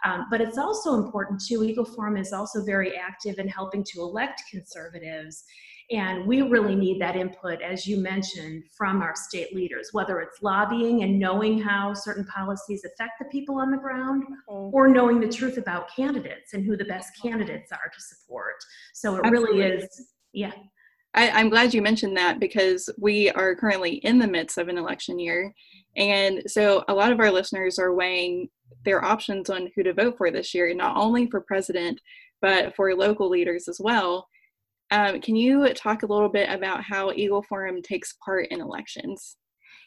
Um, 0.06 0.28
but 0.32 0.40
it's 0.40 0.58
also 0.58 0.94
important 0.94 1.42
too 1.46 1.64
eagle 1.64 1.88
is 2.16 2.34
also 2.34 2.64
very 2.64 2.96
active 2.96 3.38
in 3.38 3.48
helping 3.48 3.84
to 3.84 4.02
elect 4.02 4.44
conservatives 4.50 5.44
And 5.92 6.28
we 6.28 6.44
really 6.44 6.76
need 6.76 7.02
that 7.02 7.16
input, 7.16 7.62
as 7.64 7.88
you 7.88 7.98
mentioned, 7.98 8.64
from 8.78 9.02
our 9.02 9.16
state 9.16 9.56
leaders, 9.56 9.90
whether 9.92 10.20
it's 10.20 10.44
lobbying 10.44 11.02
and 11.02 11.18
knowing 11.18 11.60
how 11.60 11.96
certain 11.96 12.26
policies 12.26 12.86
affect 12.86 13.14
the 13.20 13.26
people 13.26 13.56
on 13.56 13.72
the 13.72 13.78
ground, 13.78 14.24
mm-hmm. 14.24 14.76
or 14.76 14.88
knowing 14.88 15.20
the 15.20 15.30
truth 15.30 15.58
about 15.58 15.94
candidates 15.94 16.54
and 16.54 16.64
who 16.64 16.78
the 16.78 16.86
best 16.86 17.10
candidates 17.20 17.72
are 17.72 17.90
to 17.92 18.02
support. 18.02 18.56
So 18.94 19.16
it 19.16 19.26
Absolutely. 19.26 19.60
really 19.62 19.78
is, 19.78 20.12
yeah. 20.32 20.52
I, 21.16 21.42
am 21.42 21.50
glad 21.50 21.74
you 21.74 21.82
mentioned 21.82 22.16
that 22.18 22.40
because 22.40 22.88
we 23.00 23.32
are 23.32 23.56
currently 23.56 23.94
in 23.96 24.20
the 24.20 24.28
midst 24.28 24.60
of 24.60 24.68
an 24.68 24.78
election 24.78 25.18
year. 25.18 25.54
And 25.98 26.44
so 26.46 26.84
a 26.88 26.94
lot 26.94 27.12
of 27.12 27.20
our 27.20 27.32
listeners 27.32 27.80
are 27.80 27.96
weighing 27.96 28.50
their 28.86 29.04
options 29.04 29.50
on 29.50 29.72
who 29.76 29.82
to 29.84 29.94
vote 29.94 30.18
for 30.18 30.30
this 30.30 30.54
year, 30.54 30.72
not 30.76 30.96
only 30.98 31.28
for 31.30 31.42
president, 31.42 32.00
but 32.42 32.76
for 32.76 32.94
local 32.96 33.28
leaders 33.28 33.68
as 33.68 33.80
well. 33.80 34.28
Um, 34.92 35.22
can 35.22 35.36
you 35.36 35.74
talk 35.74 36.04
a 36.04 36.08
little 36.08 36.30
bit 36.30 36.50
about 36.50 36.84
how 36.84 37.12
Eagle 37.12 37.44
Forum 37.44 37.82
takes 37.82 38.16
part 38.26 38.48
in 38.50 38.62
elections? 38.62 39.38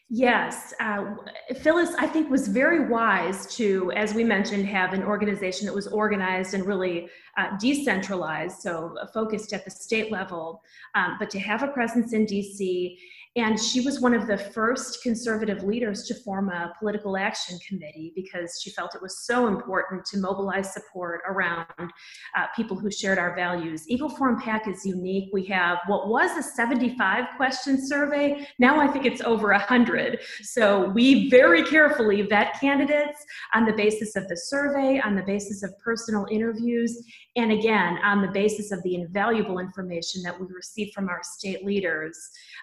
Yes, 0.09 0.73
uh, 0.79 1.15
Phyllis, 1.61 1.95
I 1.97 2.05
think, 2.05 2.29
was 2.29 2.47
very 2.47 2.87
wise 2.87 3.47
to, 3.55 3.91
as 3.95 4.13
we 4.13 4.23
mentioned, 4.23 4.65
have 4.67 4.93
an 4.93 5.01
organization 5.01 5.65
that 5.65 5.73
was 5.73 5.87
organized 5.87 6.53
and 6.53 6.65
really 6.65 7.09
uh, 7.37 7.57
decentralized, 7.57 8.61
so 8.61 8.95
focused 9.13 9.53
at 9.53 9.65
the 9.65 9.71
state 9.71 10.11
level, 10.11 10.61
um, 10.93 11.15
but 11.19 11.29
to 11.31 11.39
have 11.39 11.63
a 11.63 11.69
presence 11.69 12.13
in 12.13 12.27
DC 12.27 12.95
and 13.35 13.59
she 13.59 13.81
was 13.81 13.99
one 13.99 14.13
of 14.13 14.27
the 14.27 14.37
first 14.37 15.01
conservative 15.01 15.63
leaders 15.63 16.03
to 16.03 16.13
form 16.13 16.49
a 16.49 16.71
political 16.77 17.17
action 17.17 17.57
committee 17.67 18.13
because 18.15 18.59
she 18.61 18.69
felt 18.69 18.93
it 18.93 19.01
was 19.01 19.25
so 19.25 19.47
important 19.47 20.05
to 20.05 20.19
mobilize 20.19 20.71
support 20.71 21.21
around 21.27 21.65
uh, 21.79 22.45
people 22.55 22.77
who 22.77 22.91
shared 22.91 23.17
our 23.17 23.35
values. 23.35 23.85
Eagle 23.87 24.09
Forum 24.09 24.39
PAC 24.39 24.67
is 24.67 24.85
unique. 24.85 25.29
We 25.33 25.45
have 25.45 25.79
what 25.87 26.09
was 26.09 26.37
a 26.37 26.43
75 26.43 27.25
question 27.35 27.83
survey. 27.87 28.47
Now 28.59 28.79
I 28.79 28.87
think 28.87 29.05
it's 29.05 29.21
over 29.21 29.49
100. 29.49 30.19
So 30.43 30.89
we 30.89 31.29
very 31.31 31.63
carefully 31.63 32.21
vet 32.21 32.59
candidates 32.59 33.25
on 33.55 33.65
the 33.65 33.73
basis 33.73 34.15
of 34.15 34.27
the 34.27 34.37
survey, 34.37 35.01
on 35.03 35.15
the 35.15 35.23
basis 35.23 35.63
of 35.63 35.73
personal 35.83 36.27
interviews, 36.29 37.03
and 37.35 37.51
again, 37.51 37.97
on 38.03 38.21
the 38.21 38.27
basis 38.27 38.71
of 38.71 38.83
the 38.83 38.95
invaluable 38.95 39.57
information 39.57 40.21
that 40.21 40.39
we 40.39 40.45
receive 40.47 40.93
from 40.93 41.09
our 41.09 41.21
state 41.23 41.65
leaders. 41.65 42.17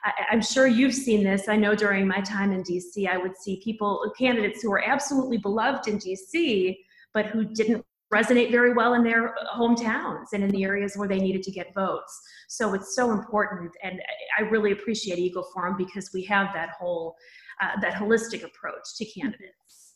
I, 0.04 0.32
am 0.32 0.40
sure 0.40 0.68
you've 0.68 0.94
seen 0.94 1.24
this. 1.24 1.48
I 1.48 1.56
know 1.56 1.74
during 1.74 2.06
my 2.06 2.20
time 2.20 2.52
in 2.52 2.62
DC, 2.62 3.08
I 3.08 3.16
would 3.16 3.36
see 3.36 3.60
people, 3.64 4.12
candidates 4.16 4.62
who 4.62 4.70
were 4.70 4.82
absolutely 4.86 5.38
beloved 5.38 5.88
in 5.88 5.98
DC, 5.98 6.78
but 7.12 7.26
who 7.26 7.44
didn't 7.44 7.84
resonate 8.14 8.52
very 8.52 8.72
well 8.72 8.94
in 8.94 9.02
their 9.02 9.34
hometowns 9.56 10.26
and 10.32 10.44
in 10.44 10.50
the 10.50 10.64
areas 10.64 10.96
where 10.96 11.08
they 11.08 11.20
needed 11.20 11.42
to 11.44 11.50
get 11.50 11.74
votes. 11.74 12.20
So 12.48 12.74
it's 12.74 12.94
so 12.94 13.10
important, 13.10 13.72
and 13.82 14.00
I 14.38 14.42
really 14.42 14.72
appreciate 14.72 15.18
Eagle 15.18 15.46
Forum 15.52 15.76
because 15.76 16.10
we 16.14 16.24
have 16.24 16.52
that 16.54 16.70
whole, 16.78 17.16
uh, 17.60 17.80
that 17.80 17.94
holistic 17.94 18.44
approach 18.44 18.96
to 18.96 19.04
candidates. 19.04 19.94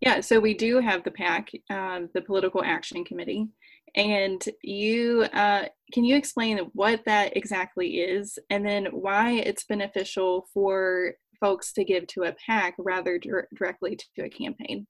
Yeah, 0.00 0.20
so 0.20 0.38
we 0.38 0.52
do 0.52 0.80
have 0.80 1.02
the 1.04 1.10
PAC, 1.10 1.50
uh, 1.70 2.00
the 2.12 2.20
Political 2.20 2.62
Action 2.64 3.04
Committee, 3.04 3.48
and 3.94 4.44
you 4.62 5.22
uh, 5.32 5.66
can 5.92 6.04
you 6.04 6.16
explain 6.16 6.58
what 6.72 7.04
that 7.04 7.36
exactly 7.36 7.98
is? 7.98 8.38
And 8.50 8.66
then 8.66 8.86
why 8.86 9.32
it's 9.32 9.64
beneficial 9.64 10.46
for 10.52 11.14
folks 11.40 11.72
to 11.74 11.84
give 11.84 12.06
to 12.08 12.24
a 12.24 12.34
pac 12.46 12.74
rather 12.78 13.18
dir- 13.18 13.48
directly 13.56 13.98
to 14.16 14.24
a 14.24 14.28
campaign? 14.30 14.86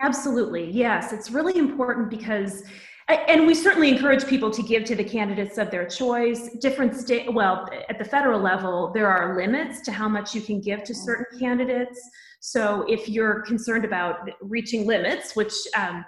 Absolutely 0.00 0.70
yes. 0.70 1.12
It's 1.12 1.30
really 1.30 1.58
important 1.58 2.08
because 2.08 2.64
and 3.08 3.46
we 3.46 3.54
certainly 3.54 3.88
encourage 3.88 4.26
people 4.26 4.50
to 4.50 4.62
give 4.62 4.84
to 4.84 4.94
the 4.94 5.04
candidates 5.04 5.56
of 5.56 5.70
their 5.70 5.86
choice. 5.86 6.50
Different 6.58 6.94
state 6.94 7.32
well 7.32 7.68
at 7.88 7.98
the 7.98 8.04
federal 8.04 8.40
level 8.40 8.92
there 8.92 9.08
are 9.08 9.36
limits 9.36 9.80
to 9.82 9.92
how 9.92 10.08
much 10.08 10.34
you 10.34 10.42
can 10.42 10.60
give 10.60 10.84
to 10.84 10.94
certain 10.94 11.38
candidates. 11.38 12.00
So 12.40 12.84
if 12.88 13.08
you're 13.08 13.40
concerned 13.42 13.84
about 13.84 14.28
reaching 14.42 14.86
limits 14.86 15.34
which 15.34 15.52
um, 15.76 16.04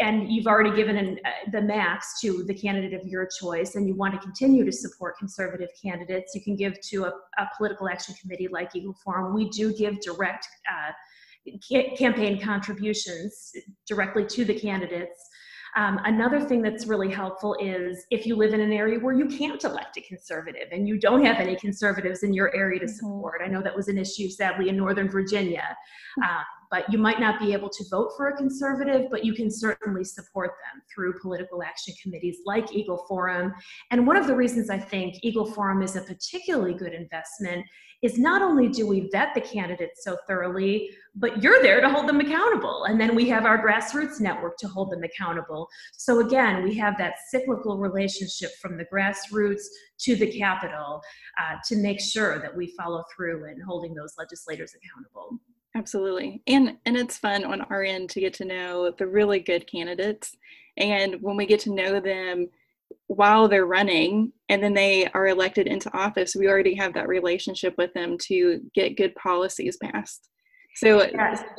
and 0.00 0.30
you've 0.30 0.46
already 0.46 0.74
given 0.76 0.96
an, 0.96 1.18
uh, 1.24 1.50
the 1.50 1.62
max 1.62 2.20
to 2.20 2.44
the 2.44 2.54
candidate 2.54 3.00
of 3.00 3.06
your 3.06 3.28
choice 3.40 3.74
and 3.74 3.86
you 3.86 3.94
want 3.94 4.12
to 4.14 4.20
continue 4.20 4.64
to 4.64 4.72
support 4.72 5.16
conservative 5.18 5.70
candidates 5.82 6.34
you 6.34 6.42
can 6.42 6.56
give 6.56 6.78
to 6.80 7.04
a, 7.04 7.12
a 7.38 7.48
political 7.56 7.88
action 7.88 8.14
committee 8.20 8.48
like 8.48 8.74
eagle 8.74 8.96
forum. 9.02 9.32
We 9.34 9.48
do 9.48 9.72
give 9.72 10.00
direct 10.00 10.46
uh, 10.68 10.92
campaign 11.96 12.40
contributions 12.40 13.52
directly 13.86 14.26
to 14.26 14.44
the 14.44 14.54
candidates 14.54 15.28
um, 15.74 16.00
another 16.04 16.40
thing 16.40 16.60
that's 16.60 16.86
really 16.86 17.10
helpful 17.10 17.56
is 17.60 18.04
if 18.10 18.26
you 18.26 18.36
live 18.36 18.52
in 18.52 18.60
an 18.60 18.72
area 18.72 18.98
where 18.98 19.14
you 19.14 19.26
can't 19.26 19.62
elect 19.64 19.96
a 19.96 20.02
conservative 20.02 20.68
and 20.70 20.86
you 20.86 20.98
don't 20.98 21.24
have 21.24 21.36
any 21.36 21.56
conservatives 21.56 22.22
in 22.22 22.34
your 22.34 22.54
area 22.54 22.78
to 22.80 22.86
mm-hmm. 22.86 22.94
support. 22.94 23.40
I 23.42 23.48
know 23.48 23.62
that 23.62 23.74
was 23.74 23.88
an 23.88 23.96
issue, 23.96 24.28
sadly, 24.28 24.68
in 24.68 24.76
Northern 24.76 25.08
Virginia. 25.08 25.76
Uh, 26.22 26.42
but 26.70 26.90
you 26.90 26.98
might 26.98 27.20
not 27.20 27.38
be 27.38 27.52
able 27.52 27.68
to 27.68 27.84
vote 27.90 28.12
for 28.16 28.28
a 28.28 28.36
conservative, 28.36 29.10
but 29.10 29.24
you 29.24 29.34
can 29.34 29.50
certainly 29.50 30.04
support 30.04 30.52
them 30.62 30.82
through 30.92 31.20
political 31.20 31.62
action 31.62 31.94
committees 32.02 32.38
like 32.46 32.72
Eagle 32.74 33.04
Forum. 33.06 33.52
And 33.90 34.06
one 34.06 34.16
of 34.16 34.26
the 34.26 34.34
reasons 34.34 34.70
I 34.70 34.78
think 34.78 35.16
Eagle 35.22 35.44
Forum 35.44 35.82
is 35.82 35.96
a 35.96 36.00
particularly 36.00 36.72
good 36.72 36.94
investment 36.94 37.66
is 38.02 38.18
not 38.18 38.42
only 38.42 38.68
do 38.68 38.86
we 38.86 39.08
vet 39.12 39.32
the 39.32 39.40
candidates 39.40 40.02
so 40.02 40.16
thoroughly, 40.26 40.90
but 41.14 41.42
you're 41.42 41.62
there 41.62 41.80
to 41.80 41.88
hold 41.88 42.08
them 42.08 42.20
accountable. 42.20 42.84
And 42.84 43.00
then 43.00 43.14
we 43.14 43.28
have 43.28 43.44
our 43.44 43.64
grassroots 43.64 44.20
network 44.20 44.56
to 44.58 44.68
hold 44.68 44.90
them 44.90 45.04
accountable. 45.04 45.68
So 45.96 46.20
again, 46.20 46.64
we 46.64 46.74
have 46.74 46.98
that 46.98 47.14
cyclical 47.30 47.78
relationship 47.78 48.50
from 48.60 48.76
the 48.76 48.86
grassroots 48.92 49.62
to 50.00 50.16
the 50.16 50.36
Capitol 50.36 51.00
uh, 51.38 51.56
to 51.68 51.76
make 51.76 52.00
sure 52.00 52.40
that 52.40 52.54
we 52.54 52.74
follow 52.76 53.04
through 53.14 53.48
in 53.48 53.60
holding 53.60 53.94
those 53.94 54.14
legislators 54.18 54.74
accountable. 54.74 55.38
Absolutely. 55.74 56.42
And 56.46 56.76
and 56.84 56.96
it's 56.96 57.16
fun 57.16 57.44
on 57.44 57.62
our 57.62 57.82
end 57.82 58.10
to 58.10 58.20
get 58.20 58.34
to 58.34 58.44
know 58.44 58.90
the 58.90 59.06
really 59.06 59.40
good 59.40 59.66
candidates. 59.70 60.36
And 60.76 61.16
when 61.22 61.36
we 61.36 61.46
get 61.46 61.60
to 61.60 61.74
know 61.74 61.98
them 62.00 62.48
while 63.08 63.48
they're 63.48 63.66
running 63.66 64.32
and 64.48 64.62
then 64.62 64.74
they 64.74 65.06
are 65.08 65.26
elected 65.26 65.66
into 65.66 65.94
office, 65.96 66.34
we 66.34 66.48
already 66.48 66.74
have 66.74 66.94
that 66.94 67.08
relationship 67.08 67.74
with 67.76 67.92
them 67.94 68.16
to 68.28 68.60
get 68.74 68.96
good 68.96 69.14
policies 69.14 69.76
passed. 69.82 70.28
So 70.76 71.06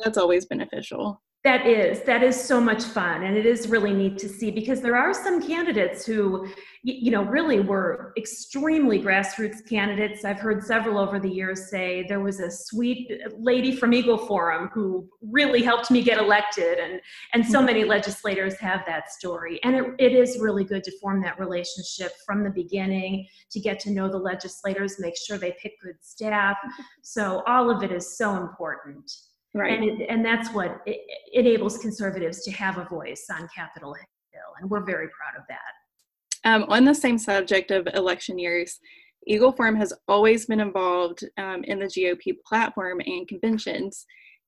that's 0.02 0.18
always 0.18 0.46
beneficial. 0.46 1.22
That 1.44 1.66
is, 1.66 2.00
that 2.04 2.22
is 2.22 2.42
so 2.42 2.58
much 2.58 2.82
fun. 2.82 3.24
And 3.24 3.36
it 3.36 3.44
is 3.44 3.68
really 3.68 3.92
neat 3.92 4.16
to 4.16 4.30
see 4.30 4.50
because 4.50 4.80
there 4.80 4.96
are 4.96 5.12
some 5.12 5.46
candidates 5.46 6.06
who, 6.06 6.48
you 6.82 7.10
know, 7.10 7.22
really 7.22 7.60
were 7.60 8.14
extremely 8.16 8.98
grassroots 8.98 9.58
candidates. 9.68 10.24
I've 10.24 10.40
heard 10.40 10.64
several 10.64 10.96
over 10.96 11.20
the 11.20 11.28
years 11.28 11.68
say 11.68 12.06
there 12.08 12.20
was 12.20 12.40
a 12.40 12.50
sweet 12.50 13.10
lady 13.36 13.76
from 13.76 13.92
Eagle 13.92 14.16
Forum 14.16 14.70
who 14.72 15.06
really 15.20 15.62
helped 15.62 15.90
me 15.90 16.02
get 16.02 16.16
elected. 16.16 16.78
And, 16.78 16.98
and 17.34 17.44
so 17.44 17.58
mm-hmm. 17.58 17.66
many 17.66 17.84
legislators 17.84 18.58
have 18.60 18.80
that 18.86 19.12
story. 19.12 19.60
And 19.64 19.76
it, 19.76 19.84
it 19.98 20.12
is 20.12 20.38
really 20.40 20.64
good 20.64 20.82
to 20.84 20.98
form 20.98 21.20
that 21.24 21.38
relationship 21.38 22.12
from 22.24 22.42
the 22.42 22.50
beginning 22.50 23.26
to 23.50 23.60
get 23.60 23.78
to 23.80 23.90
know 23.90 24.08
the 24.10 24.16
legislators, 24.16 24.98
make 24.98 25.14
sure 25.18 25.36
they 25.36 25.54
pick 25.60 25.74
good 25.82 25.96
staff. 26.00 26.56
Mm-hmm. 26.56 26.82
So 27.02 27.42
all 27.46 27.68
of 27.68 27.82
it 27.82 27.92
is 27.92 28.16
so 28.16 28.34
important. 28.34 29.12
Right. 29.54 29.78
And, 29.78 30.00
it, 30.00 30.06
and 30.08 30.24
that's 30.24 30.52
what 30.52 30.82
it, 30.84 31.00
enables 31.32 31.78
conservatives 31.78 32.42
to 32.42 32.50
have 32.52 32.78
a 32.78 32.84
voice 32.86 33.26
on 33.30 33.48
Capitol 33.54 33.94
Hill. 33.94 34.42
And 34.60 34.68
we're 34.68 34.84
very 34.84 35.08
proud 35.08 35.40
of 35.40 35.44
that. 35.48 36.50
Um, 36.50 36.64
on 36.68 36.84
the 36.84 36.94
same 36.94 37.18
subject 37.18 37.70
of 37.70 37.86
election 37.94 38.38
years, 38.38 38.80
Eagle 39.26 39.52
Forum 39.52 39.76
has 39.76 39.92
always 40.08 40.46
been 40.46 40.60
involved 40.60 41.24
um, 41.38 41.64
in 41.64 41.78
the 41.78 41.86
GOP 41.86 42.36
platform 42.46 43.00
and 43.06 43.26
conventions. 43.26 44.04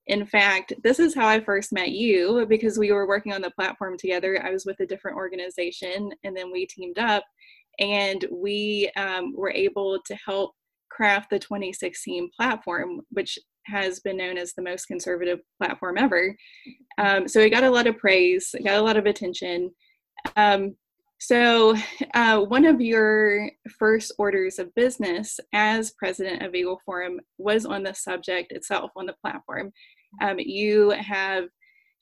In 0.08 0.26
fact, 0.26 0.72
this 0.82 0.98
is 0.98 1.14
how 1.14 1.26
I 1.26 1.40
first 1.40 1.72
met 1.72 1.90
you 1.90 2.44
because 2.48 2.78
we 2.78 2.92
were 2.92 3.08
working 3.08 3.32
on 3.32 3.42
the 3.42 3.50
platform 3.50 3.96
together. 3.96 4.44
I 4.44 4.50
was 4.50 4.66
with 4.66 4.78
a 4.80 4.86
different 4.86 5.16
organization 5.16 6.10
and 6.24 6.36
then 6.36 6.52
we 6.52 6.66
teamed 6.66 6.98
up 6.98 7.24
and 7.78 8.24
we 8.30 8.90
um, 8.96 9.34
were 9.36 9.50
able 9.50 9.98
to 10.04 10.16
help 10.24 10.52
craft 10.90 11.30
the 11.30 11.38
2016 11.38 12.30
platform, 12.36 13.00
which 13.10 13.38
has 13.66 14.00
been 14.00 14.16
known 14.16 14.38
as 14.38 14.52
the 14.52 14.62
most 14.62 14.86
conservative 14.86 15.40
platform 15.60 15.98
ever. 15.98 16.36
Um, 16.98 17.28
so 17.28 17.40
it 17.40 17.50
got 17.50 17.64
a 17.64 17.70
lot 17.70 17.86
of 17.86 17.98
praise, 17.98 18.50
it 18.54 18.64
got 18.64 18.78
a 18.78 18.82
lot 18.82 18.96
of 18.96 19.06
attention. 19.06 19.70
Um, 20.36 20.76
so, 21.18 21.74
uh, 22.12 22.40
one 22.40 22.66
of 22.66 22.80
your 22.80 23.50
first 23.78 24.12
orders 24.18 24.58
of 24.58 24.74
business 24.74 25.40
as 25.54 25.92
president 25.92 26.42
of 26.42 26.54
Eagle 26.54 26.80
Forum 26.84 27.20
was 27.38 27.64
on 27.64 27.82
the 27.82 27.94
subject 27.94 28.52
itself 28.52 28.90
on 28.96 29.06
the 29.06 29.14
platform. 29.22 29.72
Um, 30.20 30.38
you 30.38 30.90
have 30.90 31.44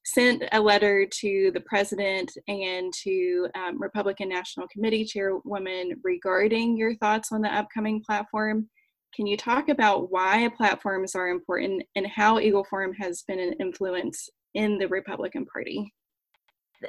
sent 0.04 0.42
a 0.52 0.60
letter 0.60 1.06
to 1.06 1.50
the 1.54 1.60
president 1.60 2.30
and 2.48 2.92
to 3.02 3.48
um, 3.54 3.80
Republican 3.80 4.28
National 4.28 4.66
Committee 4.68 5.04
chairwoman 5.04 6.00
regarding 6.02 6.76
your 6.76 6.94
thoughts 6.96 7.32
on 7.32 7.40
the 7.40 7.54
upcoming 7.54 8.02
platform. 8.02 8.68
Can 9.14 9.26
you 9.26 9.36
talk 9.36 9.68
about 9.68 10.10
why 10.10 10.48
platforms 10.56 11.14
are 11.14 11.28
important 11.28 11.82
and 11.94 12.06
how 12.06 12.40
Eagle 12.40 12.64
Forum 12.64 12.92
has 12.94 13.22
been 13.22 13.38
an 13.38 13.54
influence 13.60 14.28
in 14.54 14.78
the 14.78 14.88
Republican 14.88 15.46
Party? 15.46 15.92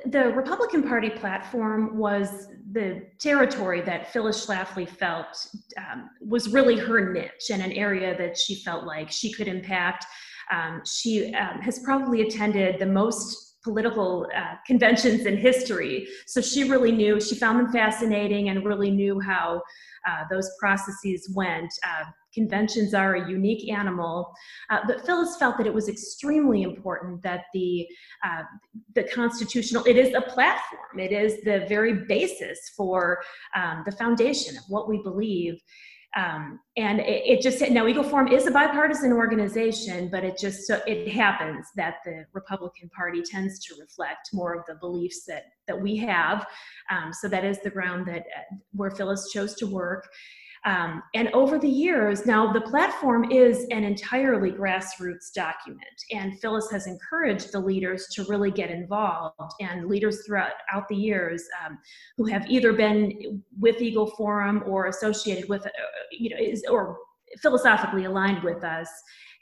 the 0.06 0.30
Republican 0.34 0.84
Party 0.84 1.10
platform 1.10 1.98
was 1.98 2.48
the 2.72 3.04
territory 3.20 3.82
that 3.82 4.12
Phyllis 4.12 4.46
Schlafly 4.46 4.88
felt 4.88 5.48
um, 5.78 6.10
was 6.20 6.50
really 6.50 6.78
her 6.78 7.14
niche 7.14 7.50
and 7.52 7.62
an 7.62 7.72
area 7.72 8.18
that 8.18 8.38
she 8.38 8.56
felt 8.56 8.86
like 8.86 9.12
she 9.12 9.32
could 9.32 9.48
impact. 9.48 10.06
Um, 10.52 10.82
she 10.86 11.34
um, 11.34 11.62
has 11.62 11.80
probably 11.80 12.22
attended 12.22 12.80
the 12.80 12.86
most 12.86 13.45
political 13.66 14.28
uh, 14.38 14.54
conventions 14.66 15.26
in 15.26 15.36
history, 15.36 16.08
so 16.28 16.40
she 16.40 16.70
really 16.70 16.92
knew, 16.92 17.20
she 17.20 17.36
found 17.36 17.60
them 17.60 17.72
fascinating 17.72 18.50
and 18.50 18.64
really 18.64 18.92
knew 18.92 19.20
how 19.20 19.62
uh, 20.08 20.24
those 20.30 20.50
processes 20.60 21.32
went. 21.36 21.72
Uh, 21.84 22.06
conventions 22.32 22.94
are 22.94 23.16
a 23.16 23.30
unique 23.30 23.72
animal, 23.72 24.32
uh, 24.70 24.82
but 24.86 25.04
Phyllis 25.06 25.36
felt 25.38 25.58
that 25.58 25.66
it 25.66 25.74
was 25.74 25.90
extremely 25.90 26.62
important 26.62 27.24
that 27.24 27.46
the 27.54 27.88
uh, 28.24 28.44
the 28.94 29.04
constitutional 29.04 29.84
it 29.86 29.98
is 29.98 30.14
a 30.14 30.22
platform. 30.22 31.00
It 31.00 31.12
is 31.12 31.42
the 31.44 31.66
very 31.68 32.06
basis 32.08 32.60
for 32.78 33.20
um, 33.56 33.84
the 33.86 33.94
foundation 33.94 34.58
of 34.58 34.64
what 34.68 34.88
we 34.88 35.02
believe. 35.02 35.56
Um, 36.16 36.62
and 36.78 37.02
it, 37.02 37.24
it, 37.26 37.42
just 37.42 37.62
now 37.72 37.88
Eagle 37.88 38.04
Forum 38.04 38.30
is 38.30 38.48
a 38.48 38.52
bipartisan 38.52 39.12
organization, 39.12 40.08
but 40.10 40.24
it 40.24 40.38
just 40.38 40.66
so 40.66 40.82
it 40.88 41.12
happens 41.12 41.68
that 41.76 41.96
the 42.06 42.26
Republican 42.32 42.90
Party 42.96 43.22
tends 43.22 43.60
to 43.66 43.76
reflect 43.80 44.30
more 44.32 44.56
of 44.56 44.66
the 44.66 44.76
beliefs 44.76 45.26
that 45.26 45.44
that 45.68 45.80
we 45.80 45.98
have. 45.98 46.46
Um, 46.90 47.12
so 47.12 47.28
that 47.28 47.44
is 47.44 47.60
the 47.60 47.70
ground 47.70 48.08
that 48.08 48.22
uh, 48.22 48.56
where 48.72 48.92
Phyllis 48.92 49.30
chose 49.34 49.56
to 49.56 49.68
work. 49.68 50.08
Um, 50.66 51.04
and 51.14 51.30
over 51.30 51.60
the 51.60 51.70
years, 51.70 52.26
now 52.26 52.52
the 52.52 52.62
platform 52.62 53.32
is 53.32 53.68
an 53.70 53.84
entirely 53.84 54.52
grassroots 54.52 55.32
document, 55.34 55.84
and 56.12 56.40
Phyllis 56.40 56.72
has 56.72 56.88
encouraged 56.88 57.52
the 57.52 57.60
leaders 57.60 58.08
to 58.14 58.24
really 58.26 58.50
get 58.50 58.72
involved. 58.72 59.36
And 59.60 59.88
leaders 59.88 60.26
throughout 60.26 60.54
the 60.90 60.96
years 60.96 61.44
um, 61.64 61.78
who 62.18 62.26
have 62.26 62.50
either 62.50 62.74
been 62.74 63.44
with 63.60 63.80
Eagle 63.80 64.08
Forum 64.08 64.64
or 64.66 64.88
associated 64.88 65.48
with, 65.48 65.68
uh, 65.68 65.70
you 66.12 66.32
know, 66.32 66.38
is, 66.40 66.64
or 66.68 66.98
philosophically 67.42 68.06
aligned 68.06 68.44
with 68.44 68.64
us 68.64 68.90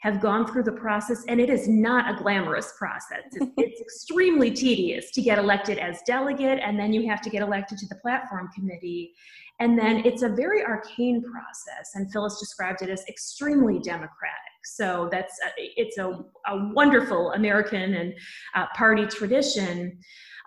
have 0.04 0.20
gone 0.20 0.46
through 0.46 0.62
the 0.62 0.72
process, 0.72 1.24
and 1.28 1.40
it 1.40 1.48
is 1.48 1.66
not 1.66 2.14
a 2.14 2.22
glamorous 2.22 2.74
process. 2.78 3.22
It's, 3.32 3.52
it's, 3.56 3.80
extremely 3.80 4.50
tedious 4.50 5.10
to 5.12 5.22
get 5.22 5.38
elected 5.38 5.78
as 5.78 6.02
delegate, 6.06 6.58
and 6.62 6.78
then 6.78 6.92
you 6.92 7.08
have 7.08 7.22
to 7.22 7.30
get 7.30 7.40
elected 7.40 7.78
to 7.78 7.86
the 7.86 7.94
platform 7.96 8.50
committee. 8.54 9.14
And 9.60 9.78
then 9.78 10.02
it's 10.04 10.22
a 10.22 10.28
very 10.28 10.64
arcane 10.64 11.22
process, 11.22 11.90
and 11.94 12.10
Phyllis 12.12 12.40
described 12.40 12.82
it 12.82 12.90
as 12.90 13.04
extremely 13.08 13.78
democratic. 13.78 14.54
So 14.64 15.08
that's 15.12 15.38
a, 15.40 15.50
it's 15.76 15.98
a, 15.98 16.24
a, 16.46 16.72
wonderful 16.72 17.32
American 17.32 17.94
and 17.94 18.14
uh, 18.54 18.66
party 18.74 19.06
tradition. 19.06 19.98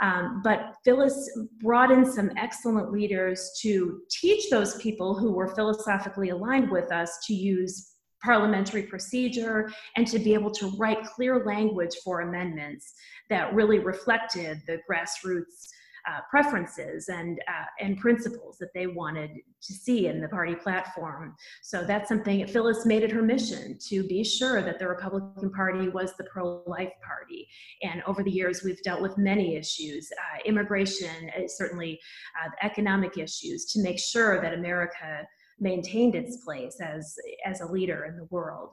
Um, 0.01 0.41
but 0.43 0.73
Phyllis 0.83 1.29
brought 1.61 1.91
in 1.91 2.05
some 2.05 2.31
excellent 2.35 2.91
leaders 2.91 3.51
to 3.61 4.01
teach 4.09 4.49
those 4.49 4.75
people 4.81 5.17
who 5.17 5.31
were 5.31 5.55
philosophically 5.55 6.29
aligned 6.29 6.69
with 6.69 6.91
us 6.91 7.17
to 7.27 7.33
use 7.33 7.93
parliamentary 8.23 8.83
procedure 8.83 9.71
and 9.95 10.07
to 10.07 10.19
be 10.19 10.33
able 10.33 10.51
to 10.51 10.75
write 10.77 11.05
clear 11.05 11.45
language 11.45 11.95
for 12.03 12.21
amendments 12.21 12.93
that 13.29 13.53
really 13.53 13.79
reflected 13.79 14.61
the 14.67 14.79
grassroots 14.89 15.69
uh, 16.09 16.21
preferences 16.29 17.09
and 17.09 17.39
uh, 17.47 17.65
and 17.79 17.97
principles 17.97 18.57
that 18.59 18.73
they 18.73 18.87
wanted 18.87 19.31
to 19.61 19.73
see 19.73 20.07
in 20.07 20.21
the 20.21 20.27
party 20.29 20.55
platform. 20.55 21.35
So 21.61 21.83
that's 21.83 22.07
something 22.07 22.47
Phyllis 22.47 22.85
made 22.85 23.03
it 23.03 23.11
her 23.11 23.21
mission 23.21 23.77
to 23.89 24.03
be 24.07 24.23
sure 24.23 24.61
that 24.61 24.79
the 24.79 24.87
Republican 24.87 25.51
Party 25.51 25.89
was 25.89 26.15
the 26.15 26.23
pro-life 26.25 26.93
party. 27.05 27.47
And 27.83 28.01
over 28.07 28.23
the 28.23 28.31
years, 28.31 28.63
we've 28.63 28.81
dealt 28.83 29.01
with 29.01 29.17
many 29.17 29.55
issues, 29.55 30.09
uh, 30.11 30.39
immigration, 30.45 31.29
uh, 31.37 31.47
certainly 31.47 31.99
uh, 32.41 32.49
economic 32.63 33.17
issues, 33.17 33.65
to 33.73 33.81
make 33.81 33.99
sure 33.99 34.41
that 34.41 34.53
America 34.53 35.27
maintained 35.59 36.15
its 36.15 36.37
place 36.45 36.77
as 36.81 37.15
as 37.45 37.61
a 37.61 37.65
leader 37.65 38.05
in 38.05 38.15
the 38.15 38.27
world. 38.29 38.69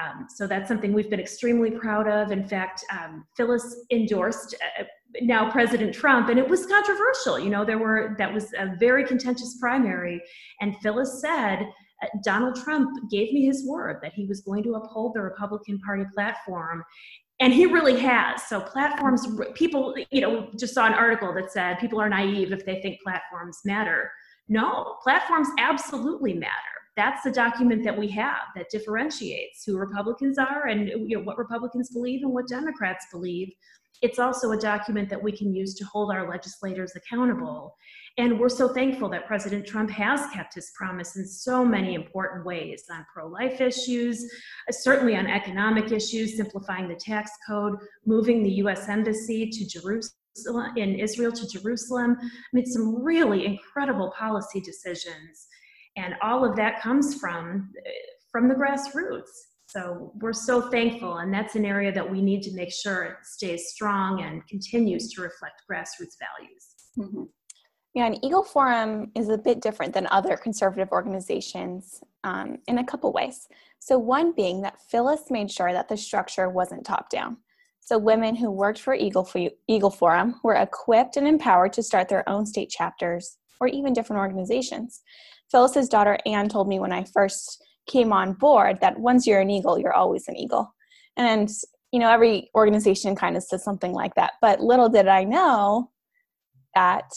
Um, 0.00 0.26
so 0.34 0.46
that's 0.46 0.68
something 0.68 0.92
we've 0.92 1.10
been 1.10 1.20
extremely 1.20 1.70
proud 1.70 2.08
of. 2.08 2.30
In 2.30 2.46
fact, 2.46 2.84
um, 2.92 3.26
Phyllis 3.36 3.84
endorsed 3.90 4.54
uh, 4.78 4.84
now 5.22 5.50
President 5.50 5.94
Trump, 5.94 6.28
and 6.28 6.38
it 6.38 6.48
was 6.48 6.66
controversial. 6.66 7.38
You 7.38 7.50
know, 7.50 7.64
there 7.64 7.78
were 7.78 8.14
that 8.18 8.32
was 8.32 8.52
a 8.58 8.74
very 8.78 9.04
contentious 9.04 9.56
primary, 9.60 10.20
and 10.60 10.76
Phyllis 10.78 11.20
said. 11.20 11.66
Uh, 12.02 12.06
Donald 12.24 12.56
Trump 12.56 12.88
gave 13.10 13.30
me 13.30 13.44
his 13.44 13.66
word 13.66 13.98
that 14.02 14.14
he 14.14 14.24
was 14.24 14.40
going 14.40 14.62
to 14.62 14.72
uphold 14.72 15.12
the 15.14 15.20
Republican 15.20 15.78
Party 15.80 16.04
platform, 16.14 16.82
and 17.40 17.52
he 17.52 17.66
really 17.66 18.00
has. 18.00 18.42
So 18.44 18.58
platforms, 18.58 19.28
people, 19.52 19.94
you 20.10 20.22
know, 20.22 20.48
just 20.58 20.72
saw 20.72 20.86
an 20.86 20.94
article 20.94 21.34
that 21.34 21.52
said 21.52 21.78
people 21.78 22.00
are 22.00 22.08
naive 22.08 22.52
if 22.52 22.64
they 22.64 22.80
think 22.80 23.02
platforms 23.02 23.58
matter. 23.66 24.10
No, 24.48 24.96
platforms 25.02 25.48
absolutely 25.58 26.32
matter 26.32 26.80
that's 26.96 27.22
the 27.22 27.30
document 27.30 27.84
that 27.84 27.96
we 27.96 28.08
have 28.08 28.42
that 28.54 28.68
differentiates 28.70 29.64
who 29.64 29.78
Republicans 29.78 30.38
are 30.38 30.66
and 30.66 30.88
you 30.88 31.16
know, 31.16 31.22
what 31.22 31.38
Republicans 31.38 31.90
believe 31.90 32.22
and 32.22 32.32
what 32.32 32.48
Democrats 32.48 33.06
believe. 33.10 33.50
It's 34.02 34.18
also 34.18 34.52
a 34.52 34.56
document 34.56 35.08
that 35.10 35.22
we 35.22 35.32
can 35.32 35.54
use 35.54 35.74
to 35.74 35.84
hold 35.84 36.10
our 36.10 36.28
legislators 36.28 36.92
accountable. 36.96 37.76
And 38.18 38.40
we're 38.40 38.48
so 38.48 38.68
thankful 38.68 39.08
that 39.10 39.26
President 39.26 39.66
Trump 39.66 39.90
has 39.90 40.26
kept 40.32 40.54
his 40.54 40.72
promise 40.76 41.16
in 41.16 41.26
so 41.26 41.64
many 41.64 41.94
important 41.94 42.44
ways 42.44 42.84
on 42.90 43.04
pro 43.12 43.26
life 43.26 43.60
issues, 43.60 44.24
uh, 44.68 44.72
certainly 44.72 45.16
on 45.16 45.26
economic 45.26 45.92
issues, 45.92 46.36
simplifying 46.36 46.88
the 46.88 46.94
tax 46.94 47.30
code, 47.46 47.76
moving 48.06 48.42
the 48.42 48.52
US 48.64 48.88
Embassy 48.88 49.48
to 49.50 49.66
Jerusalem. 49.66 50.16
In 50.76 50.94
Israel 50.94 51.32
to 51.32 51.46
Jerusalem, 51.48 52.16
mean, 52.52 52.64
some 52.64 53.02
really 53.02 53.44
incredible 53.44 54.12
policy 54.16 54.60
decisions 54.60 55.48
and 55.96 56.14
all 56.22 56.44
of 56.44 56.56
that 56.56 56.80
comes 56.80 57.18
from 57.18 57.70
from 58.30 58.48
the 58.48 58.54
grassroots 58.54 59.49
so 59.70 60.12
we're 60.20 60.32
so 60.32 60.70
thankful 60.70 61.18
and 61.18 61.32
that's 61.32 61.54
an 61.54 61.64
area 61.64 61.92
that 61.92 62.08
we 62.08 62.20
need 62.20 62.42
to 62.42 62.52
make 62.54 62.72
sure 62.72 63.04
it 63.04 63.16
stays 63.22 63.68
strong 63.68 64.22
and 64.22 64.46
continues 64.46 65.12
to 65.12 65.22
reflect 65.22 65.62
grassroots 65.70 66.16
values 66.18 66.74
mm-hmm. 66.98 67.24
yeah 67.94 68.06
and 68.06 68.18
eagle 68.24 68.42
forum 68.42 69.10
is 69.14 69.28
a 69.28 69.38
bit 69.38 69.60
different 69.60 69.92
than 69.92 70.06
other 70.10 70.36
conservative 70.36 70.90
organizations 70.92 72.02
um, 72.24 72.58
in 72.68 72.78
a 72.78 72.84
couple 72.84 73.12
ways 73.12 73.48
so 73.78 73.98
one 73.98 74.32
being 74.32 74.60
that 74.60 74.80
phyllis 74.90 75.30
made 75.30 75.50
sure 75.50 75.72
that 75.72 75.88
the 75.88 75.96
structure 75.96 76.48
wasn't 76.48 76.84
top 76.84 77.08
down 77.10 77.36
so 77.82 77.98
women 77.98 78.36
who 78.36 78.50
worked 78.52 78.78
for 78.78 78.94
Eagle, 78.94 79.28
Eagle 79.66 79.90
Forum 79.90 80.38
were 80.44 80.54
equipped 80.54 81.16
and 81.16 81.26
empowered 81.26 81.72
to 81.72 81.82
start 81.82 82.08
their 82.08 82.28
own 82.28 82.46
state 82.46 82.70
chapters 82.70 83.38
or 83.58 83.66
even 83.66 83.92
different 83.92 84.20
organizations. 84.20 85.02
Phyllis's 85.50 85.88
daughter 85.88 86.18
Anne 86.24 86.48
told 86.48 86.68
me 86.68 86.78
when 86.78 86.92
I 86.92 87.04
first 87.04 87.64
came 87.90 88.12
on 88.12 88.32
board 88.34 88.80
that 88.80 88.98
once 88.98 89.26
you're 89.26 89.40
an 89.40 89.50
eagle, 89.50 89.78
you're 89.78 89.92
always 89.92 90.28
an 90.28 90.36
eagle. 90.36 90.74
And 91.16 91.50
you 91.92 91.98
know, 91.98 92.10
every 92.10 92.50
organization 92.54 93.16
kind 93.16 93.36
of 93.36 93.42
says 93.42 93.64
something 93.64 93.92
like 93.92 94.14
that. 94.14 94.34
But 94.40 94.60
little 94.60 94.88
did 94.88 95.08
I 95.08 95.24
know 95.24 95.90
that 96.74 97.10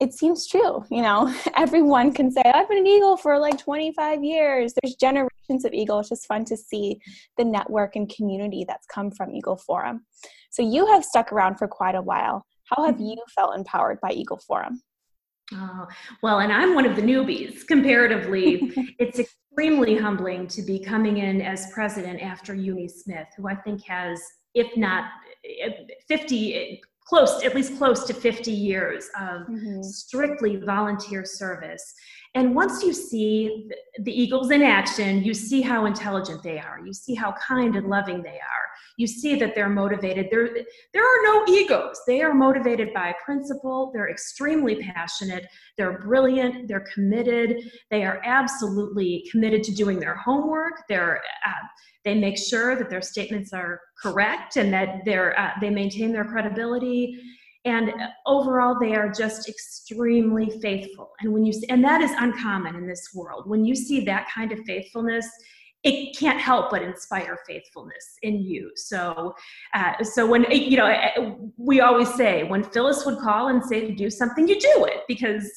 it 0.00 0.12
seems 0.12 0.48
true. 0.48 0.84
You 0.90 1.02
know, 1.02 1.32
everyone 1.56 2.12
can 2.12 2.30
say, 2.30 2.42
I've 2.44 2.68
been 2.68 2.78
an 2.78 2.86
eagle 2.86 3.16
for 3.16 3.38
like 3.38 3.58
25 3.58 4.24
years. 4.24 4.74
There's 4.82 4.96
generations 4.96 5.64
of 5.64 5.72
eagle. 5.72 6.00
It's 6.00 6.08
just 6.08 6.26
fun 6.26 6.44
to 6.46 6.56
see 6.56 7.00
the 7.36 7.44
network 7.44 7.94
and 7.94 8.12
community 8.14 8.64
that's 8.66 8.86
come 8.86 9.10
from 9.10 9.30
Eagle 9.30 9.56
Forum. 9.56 10.04
So 10.50 10.62
you 10.62 10.86
have 10.86 11.04
stuck 11.04 11.32
around 11.32 11.56
for 11.56 11.68
quite 11.68 11.94
a 11.94 12.02
while. 12.02 12.44
How 12.64 12.84
have 12.84 12.96
mm-hmm. 12.96 13.04
you 13.04 13.16
felt 13.34 13.56
empowered 13.56 14.00
by 14.00 14.10
Eagle 14.10 14.40
Forum? 14.46 14.80
Oh, 15.52 15.86
well, 16.22 16.40
and 16.40 16.52
I'm 16.52 16.74
one 16.74 16.86
of 16.86 16.96
the 16.96 17.02
newbies 17.02 17.66
comparatively. 17.66 18.72
it's 18.98 19.18
extremely 19.18 19.96
humbling 19.96 20.46
to 20.48 20.62
be 20.62 20.78
coming 20.78 21.18
in 21.18 21.42
as 21.42 21.70
president 21.72 22.22
after 22.22 22.54
Eunie 22.54 22.88
Smith, 22.88 23.28
who 23.36 23.48
I 23.48 23.54
think 23.54 23.84
has, 23.84 24.20
if 24.54 24.74
not 24.76 25.10
eh, 25.44 25.70
50, 26.08 26.80
close, 27.06 27.42
at 27.44 27.54
least 27.54 27.76
close 27.76 28.04
to 28.04 28.14
50 28.14 28.50
years 28.50 29.08
of 29.20 29.42
mm-hmm. 29.42 29.82
strictly 29.82 30.56
volunteer 30.56 31.24
service. 31.24 31.94
And 32.34 32.54
once 32.54 32.82
you 32.82 32.92
see 32.92 33.70
the 34.00 34.10
Eagles 34.12 34.50
in 34.50 34.62
action, 34.62 35.22
you 35.22 35.34
see 35.34 35.60
how 35.60 35.86
intelligent 35.86 36.42
they 36.42 36.58
are. 36.58 36.80
You 36.84 36.92
see 36.92 37.14
how 37.14 37.32
kind 37.32 37.76
and 37.76 37.88
loving 37.88 38.22
they 38.22 38.30
are. 38.30 38.63
You 38.96 39.06
see 39.06 39.36
that 39.36 39.54
they're 39.54 39.68
motivated. 39.68 40.28
There, 40.30 40.48
there 40.92 41.02
are 41.02 41.22
no 41.24 41.44
egos. 41.48 42.00
They 42.06 42.22
are 42.22 42.32
motivated 42.32 42.94
by 42.94 43.14
principle. 43.24 43.90
They're 43.92 44.10
extremely 44.10 44.76
passionate. 44.82 45.46
They're 45.76 45.98
brilliant. 45.98 46.68
They're 46.68 46.86
committed. 46.92 47.56
They 47.90 48.04
are 48.04 48.20
absolutely 48.24 49.26
committed 49.30 49.64
to 49.64 49.74
doing 49.74 49.98
their 49.98 50.14
homework. 50.14 50.82
They're 50.88 51.20
uh, 51.46 51.66
they 52.04 52.14
make 52.14 52.36
sure 52.36 52.76
that 52.76 52.90
their 52.90 53.00
statements 53.02 53.52
are 53.52 53.80
correct 54.00 54.56
and 54.56 54.72
that 54.72 55.00
they're 55.04 55.38
uh, 55.38 55.52
they 55.60 55.70
maintain 55.70 56.12
their 56.12 56.24
credibility 56.24 57.18
and 57.64 57.92
overall 58.26 58.76
they 58.78 58.94
are 58.94 59.10
just 59.10 59.48
extremely 59.48 60.50
faithful 60.60 61.12
and 61.20 61.32
when 61.32 61.46
you 61.46 61.52
see, 61.52 61.66
and 61.68 61.82
that 61.82 62.02
is 62.02 62.10
uncommon 62.18 62.76
in 62.76 62.86
this 62.86 63.08
world 63.14 63.48
when 63.48 63.64
you 63.64 63.74
see 63.74 64.04
that 64.04 64.28
kind 64.32 64.52
of 64.52 64.58
faithfulness 64.66 65.26
it 65.84 66.16
can't 66.16 66.40
help 66.40 66.70
but 66.70 66.82
inspire 66.82 67.38
faithfulness 67.46 68.16
in 68.22 68.40
you. 68.42 68.70
So, 68.74 69.34
uh, 69.74 70.02
so 70.02 70.26
when 70.26 70.46
you 70.50 70.78
know, 70.78 70.86
uh, 70.86 71.34
we 71.58 71.82
always 71.82 72.12
say 72.14 72.42
when 72.44 72.64
Phyllis 72.64 73.04
would 73.04 73.18
call 73.18 73.48
and 73.48 73.62
say 73.62 73.86
to 73.86 73.94
do 73.94 74.08
something, 74.08 74.48
you 74.48 74.58
do 74.58 74.86
it 74.86 75.02
because 75.06 75.50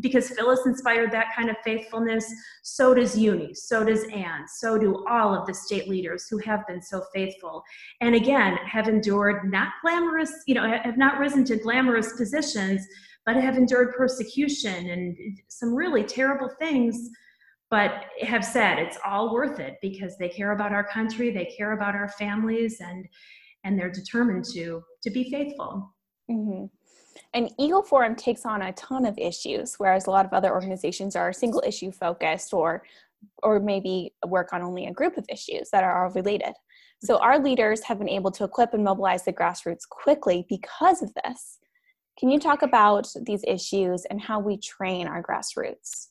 because 0.00 0.30
Phyllis 0.30 0.64
inspired 0.64 1.12
that 1.12 1.26
kind 1.36 1.50
of 1.50 1.56
faithfulness. 1.62 2.24
So 2.62 2.94
does 2.94 3.16
Eunie, 3.18 3.54
so 3.54 3.84
does 3.84 4.04
Anne, 4.04 4.48
so 4.48 4.78
do 4.78 5.04
all 5.06 5.34
of 5.34 5.46
the 5.46 5.54
state 5.54 5.88
leaders 5.88 6.26
who 6.28 6.38
have 6.38 6.66
been 6.66 6.80
so 6.80 7.04
faithful, 7.14 7.62
and 8.00 8.14
again 8.14 8.56
have 8.64 8.88
endured 8.88 9.50
not 9.50 9.68
glamorous, 9.82 10.32
you 10.46 10.54
know, 10.54 10.66
have 10.66 10.96
not 10.96 11.18
risen 11.18 11.44
to 11.44 11.56
glamorous 11.56 12.14
positions, 12.14 12.86
but 13.26 13.36
have 13.36 13.58
endured 13.58 13.94
persecution 13.94 14.88
and 14.88 15.38
some 15.48 15.74
really 15.74 16.02
terrible 16.02 16.48
things 16.58 17.10
but 17.70 18.06
have 18.20 18.44
said 18.44 18.78
it's 18.78 18.98
all 19.04 19.32
worth 19.32 19.60
it 19.60 19.76
because 19.80 20.18
they 20.18 20.28
care 20.28 20.52
about 20.52 20.72
our 20.72 20.84
country 20.84 21.30
they 21.30 21.44
care 21.56 21.72
about 21.72 21.94
our 21.94 22.08
families 22.08 22.80
and 22.80 23.06
and 23.64 23.78
they're 23.78 23.90
determined 23.90 24.44
to 24.44 24.82
to 25.02 25.10
be 25.10 25.30
faithful. 25.30 25.94
Mm-hmm. 26.30 26.66
and 27.34 27.50
eagle 27.58 27.82
forum 27.82 28.14
takes 28.14 28.46
on 28.46 28.62
a 28.62 28.72
ton 28.74 29.04
of 29.04 29.18
issues 29.18 29.74
whereas 29.78 30.06
a 30.06 30.10
lot 30.10 30.26
of 30.26 30.32
other 30.32 30.52
organizations 30.52 31.16
are 31.16 31.32
single 31.32 31.62
issue 31.66 31.90
focused 31.90 32.52
or 32.52 32.82
or 33.42 33.60
maybe 33.60 34.14
work 34.26 34.52
on 34.52 34.62
only 34.62 34.86
a 34.86 34.92
group 34.92 35.16
of 35.16 35.26
issues 35.28 35.70
that 35.70 35.84
are 35.84 36.04
all 36.04 36.12
related. 36.12 36.54
So 37.02 37.18
our 37.18 37.38
leaders 37.38 37.82
have 37.84 37.98
been 37.98 38.08
able 38.08 38.30
to 38.32 38.44
equip 38.44 38.74
and 38.74 38.84
mobilize 38.84 39.24
the 39.24 39.32
grassroots 39.32 39.88
quickly 39.88 40.46
because 40.48 41.02
of 41.02 41.12
this. 41.24 41.58
Can 42.18 42.28
you 42.28 42.38
talk 42.38 42.62
about 42.62 43.10
these 43.22 43.42
issues 43.46 44.04
and 44.06 44.20
how 44.20 44.40
we 44.40 44.58
train 44.58 45.06
our 45.06 45.22
grassroots 45.22 46.08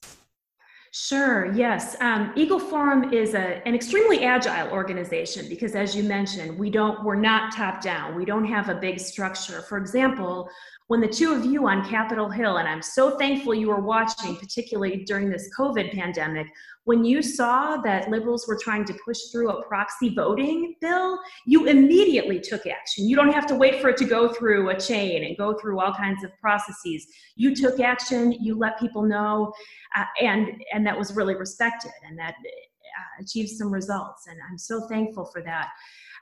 Sure, 0.91 1.54
yes. 1.54 1.95
Um, 2.02 2.34
Eagle 2.36 2.60
Forum 2.60 3.13
is 3.13 3.36
a, 3.36 3.62
an 3.67 3.75
extremely 3.75 4.23
agile 4.23 4.71
organization 4.71 5.47
because 5.47 5.75
as 5.75 5.95
you 5.95 6.02
mentioned, 6.02 6.58
we 6.58 6.71
don't, 6.71 7.04
we're 7.04 7.15
not 7.15 7.54
top 7.54 7.82
down. 7.82 8.15
We 8.15 8.25
don't 8.25 8.45
have 8.45 8.69
a 8.69 8.75
big 8.75 8.99
structure. 8.99 9.62
For 9.62 9.78
example, 9.78 10.49
when 10.88 10.99
the 10.99 11.08
two 11.08 11.32
of 11.32 11.45
you 11.45 11.67
on 11.67 11.88
Capitol 11.88 12.28
Hill, 12.28 12.58
and 12.58 12.67
I'm 12.67 12.82
so 12.82 13.19
thankful 13.19 13.54
you 13.54 13.67
were 13.67 13.80
watching, 13.80 14.36
particularly 14.36 15.04
during 15.06 15.30
this 15.30 15.47
COVID 15.56 15.93
pandemic, 15.93 16.47
when 16.89 17.06
you 17.06 17.21
saw 17.21 17.78
that 17.78 18.10
liberals 18.10 18.47
were 18.47 18.58
trying 18.60 18.84
to 18.84 18.95
push 19.06 19.19
through 19.32 19.52
a 19.52 19.62
proxy 19.62 20.10
voting 20.10 20.73
bill, 20.82 21.19
you 21.45 21.67
immediately 21.67 22.39
took 22.39 22.65
action. 22.65 23.08
You 23.08 23.15
don't 23.15 23.32
have 23.32 23.45
to 23.45 23.54
wait 23.54 23.80
for 23.80 23.89
it 23.89 23.97
to 23.97 24.06
go 24.06 24.30
through 24.30 24.71
a 24.71 24.80
chain 24.80 25.23
and 25.23 25.38
go 25.38 25.54
through 25.54 25.80
all 25.80 25.93
kinds 25.93 26.23
of 26.23 26.32
processes. 26.41 27.06
You 27.36 27.56
took 27.56 27.80
action, 27.80 28.32
you 28.32 28.58
let 28.58 28.80
people 28.80 29.04
know, 29.04 29.54
uh, 29.95 30.06
and, 30.19 30.63
and 30.73 30.84
that 30.88 30.97
was 30.97 31.15
really 31.15 31.36
respected 31.36 31.91
and 32.08 32.17
that 32.17 32.34
uh, 32.34 33.23
achieved 33.23 33.52
some 33.52 33.71
results. 33.71 34.25
And 34.25 34.39
I'm 34.49 34.58
so 34.58 34.88
thankful 34.88 35.25
for 35.25 35.43
that. 35.43 35.67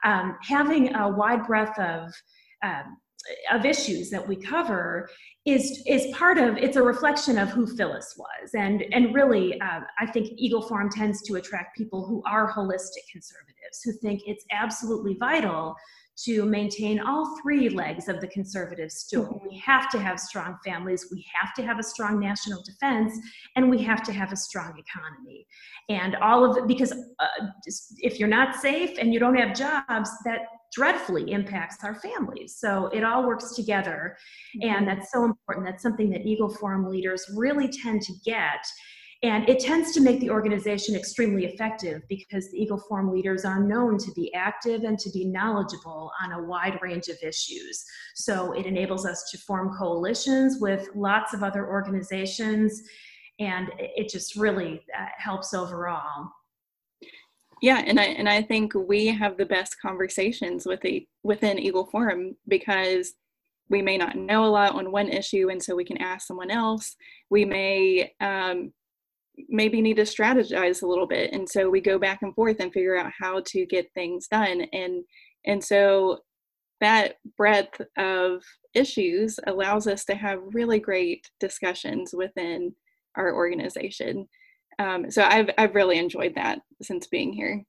Um, 0.04 0.36
having 0.42 0.94
a 0.94 1.08
wide 1.08 1.46
breadth 1.46 1.78
of 1.78 2.12
um, 2.62 2.98
of 3.52 3.64
issues 3.64 4.10
that 4.10 4.26
we 4.26 4.36
cover 4.36 5.08
is 5.46 5.82
is 5.86 6.06
part 6.14 6.38
of 6.38 6.56
it's 6.56 6.76
a 6.76 6.82
reflection 6.82 7.38
of 7.38 7.48
who 7.48 7.66
Phyllis 7.66 8.14
was 8.18 8.50
and 8.54 8.84
and 8.92 9.14
really 9.14 9.60
uh, 9.60 9.80
I 9.98 10.06
think 10.06 10.30
Eagle 10.36 10.62
Forum 10.62 10.90
tends 10.90 11.22
to 11.22 11.34
attract 11.36 11.76
people 11.76 12.06
who 12.06 12.22
are 12.26 12.52
holistic 12.52 13.04
conservatives 13.10 13.82
who 13.84 13.92
think 13.92 14.22
it's 14.26 14.44
absolutely 14.52 15.16
vital 15.18 15.76
to 16.24 16.44
maintain 16.44 16.98
all 16.98 17.38
three 17.40 17.68
legs 17.68 18.08
of 18.08 18.20
the 18.20 18.26
conservative 18.26 18.90
stool. 18.90 19.24
Mm-hmm. 19.24 19.48
We 19.50 19.58
have 19.58 19.88
to 19.90 20.00
have 20.00 20.18
strong 20.18 20.56
families, 20.64 21.06
we 21.12 21.24
have 21.40 21.54
to 21.54 21.62
have 21.62 21.78
a 21.78 21.82
strong 21.82 22.18
national 22.18 22.62
defense, 22.64 23.16
and 23.54 23.70
we 23.70 23.80
have 23.84 24.02
to 24.04 24.12
have 24.12 24.32
a 24.32 24.36
strong 24.36 24.72
economy. 24.76 25.46
And 25.88 26.16
all 26.16 26.44
of 26.44 26.56
it, 26.56 26.66
because 26.66 26.92
uh, 26.92 27.46
if 27.98 28.18
you're 28.18 28.28
not 28.28 28.56
safe 28.56 28.98
and 28.98 29.14
you 29.14 29.20
don't 29.20 29.36
have 29.36 29.56
jobs, 29.56 30.10
that 30.24 30.40
dreadfully 30.72 31.30
impacts 31.32 31.82
our 31.84 31.94
families. 31.94 32.56
So 32.58 32.86
it 32.88 33.04
all 33.04 33.26
works 33.26 33.54
together. 33.54 34.16
And 34.60 34.62
mm-hmm. 34.62 34.84
that's 34.86 35.12
so 35.12 35.24
important. 35.24 35.66
That's 35.66 35.82
something 35.82 36.10
that 36.10 36.26
Eagle 36.26 36.54
Forum 36.54 36.88
leaders 36.88 37.24
really 37.34 37.68
tend 37.68 38.02
to 38.02 38.12
get. 38.24 38.64
And 39.24 39.48
it 39.48 39.58
tends 39.58 39.92
to 39.94 40.00
make 40.00 40.20
the 40.20 40.30
organization 40.30 40.94
extremely 40.94 41.44
effective 41.44 42.02
because 42.08 42.50
the 42.50 42.62
Eagle 42.62 42.80
Forum 42.88 43.10
leaders 43.12 43.44
are 43.44 43.58
known 43.58 43.98
to 43.98 44.12
be 44.12 44.32
active 44.32 44.84
and 44.84 44.96
to 45.00 45.10
be 45.10 45.24
knowledgeable 45.24 46.12
on 46.22 46.32
a 46.32 46.42
wide 46.44 46.78
range 46.80 47.08
of 47.08 47.16
issues. 47.20 47.84
So 48.14 48.52
it 48.52 48.64
enables 48.64 49.04
us 49.04 49.28
to 49.32 49.38
form 49.38 49.74
coalitions 49.76 50.58
with 50.60 50.88
lots 50.94 51.34
of 51.34 51.42
other 51.42 51.66
organizations, 51.66 52.80
and 53.40 53.72
it 53.78 54.08
just 54.08 54.36
really 54.36 54.82
uh, 54.96 55.06
helps 55.16 55.52
overall 55.52 56.28
yeah 57.62 57.82
and 57.86 57.98
i 57.98 58.04
and 58.04 58.28
i 58.28 58.42
think 58.42 58.72
we 58.74 59.06
have 59.06 59.36
the 59.36 59.46
best 59.46 59.76
conversations 59.80 60.66
with 60.66 60.80
the 60.80 61.06
within 61.22 61.58
eagle 61.58 61.86
forum 61.86 62.36
because 62.48 63.14
we 63.70 63.82
may 63.82 63.98
not 63.98 64.16
know 64.16 64.44
a 64.44 64.46
lot 64.46 64.74
on 64.74 64.92
one 64.92 65.08
issue 65.08 65.50
and 65.50 65.62
so 65.62 65.74
we 65.74 65.84
can 65.84 65.98
ask 65.98 66.26
someone 66.26 66.50
else. 66.50 66.96
We 67.30 67.44
may 67.44 68.12
um, 68.20 68.72
maybe 69.48 69.80
need 69.80 69.96
to 69.96 70.02
strategize 70.02 70.82
a 70.82 70.86
little 70.86 71.06
bit 71.06 71.32
and 71.32 71.48
so 71.48 71.68
we 71.68 71.80
go 71.80 71.98
back 71.98 72.22
and 72.22 72.34
forth 72.34 72.60
and 72.60 72.72
figure 72.72 72.96
out 72.96 73.12
how 73.18 73.42
to 73.46 73.66
get 73.66 73.92
things 73.94 74.26
done. 74.28 74.62
And 74.72 75.04
and 75.46 75.62
so 75.62 76.20
that 76.80 77.16
breadth 77.36 77.80
of 77.96 78.42
issues 78.74 79.38
allows 79.46 79.86
us 79.86 80.04
to 80.04 80.14
have 80.14 80.40
really 80.52 80.78
great 80.78 81.28
discussions 81.40 82.12
within 82.14 82.74
our 83.16 83.34
organization 83.34 84.28
um, 84.78 85.10
so 85.10 85.22
I've 85.22 85.50
I've 85.58 85.74
really 85.74 85.98
enjoyed 85.98 86.34
that 86.36 86.60
since 86.82 87.06
being 87.06 87.32
here. 87.32 87.64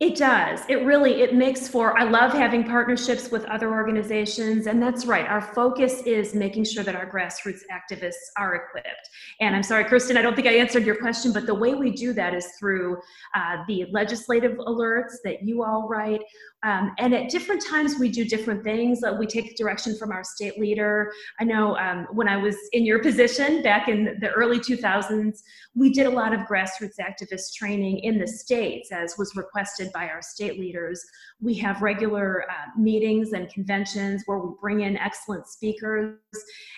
It 0.00 0.16
does. 0.16 0.60
It 0.68 0.84
really 0.84 1.22
it 1.22 1.32
makes 1.32 1.68
for 1.68 1.96
I 1.96 2.02
love 2.02 2.32
having 2.32 2.64
partnerships 2.64 3.30
with 3.30 3.44
other 3.44 3.70
organizations 3.72 4.66
and 4.66 4.82
that's 4.82 5.06
right. 5.06 5.28
Our 5.28 5.40
focus 5.40 6.02
is 6.02 6.34
making 6.34 6.64
sure 6.64 6.82
that 6.82 6.96
our 6.96 7.08
grassroots 7.08 7.60
activists 7.70 8.32
are 8.36 8.56
equipped. 8.56 9.08
And 9.40 9.54
I'm 9.54 9.62
sorry 9.62 9.84
Kristen, 9.84 10.16
I 10.16 10.22
don't 10.22 10.34
think 10.34 10.48
I 10.48 10.54
answered 10.54 10.84
your 10.84 10.96
question, 10.96 11.32
but 11.32 11.46
the 11.46 11.54
way 11.54 11.74
we 11.74 11.92
do 11.92 12.12
that 12.14 12.34
is 12.34 12.48
through 12.58 12.96
uh, 13.36 13.58
the 13.68 13.86
legislative 13.92 14.56
alerts 14.58 15.18
that 15.24 15.44
you 15.44 15.62
all 15.62 15.86
write. 15.88 16.22
Um, 16.64 16.94
and 16.98 17.12
at 17.12 17.28
different 17.28 17.64
times, 17.64 17.98
we 17.98 18.08
do 18.08 18.24
different 18.24 18.62
things. 18.62 19.00
we 19.18 19.26
take 19.26 19.56
direction 19.56 19.96
from 19.96 20.12
our 20.12 20.22
state 20.22 20.58
leader. 20.58 21.12
I 21.40 21.44
know 21.44 21.76
um, 21.76 22.06
when 22.12 22.28
I 22.28 22.36
was 22.36 22.56
in 22.72 22.86
your 22.86 23.00
position 23.00 23.62
back 23.62 23.88
in 23.88 24.16
the 24.20 24.30
early 24.30 24.60
2000s, 24.60 25.42
we 25.74 25.92
did 25.92 26.06
a 26.06 26.10
lot 26.10 26.32
of 26.32 26.40
grassroots 26.40 26.98
activist 27.00 27.54
training 27.54 27.98
in 28.00 28.18
the 28.18 28.28
states, 28.28 28.92
as 28.92 29.16
was 29.18 29.34
requested 29.34 29.91
by 29.92 30.08
our 30.08 30.22
state 30.22 30.58
leaders. 30.58 31.04
We 31.40 31.54
have 31.54 31.82
regular 31.82 32.44
uh, 32.50 32.78
meetings 32.78 33.32
and 33.32 33.48
conventions 33.48 34.22
where 34.26 34.38
we 34.38 34.54
bring 34.60 34.80
in 34.80 34.96
excellent 34.96 35.46
speakers. 35.46 36.18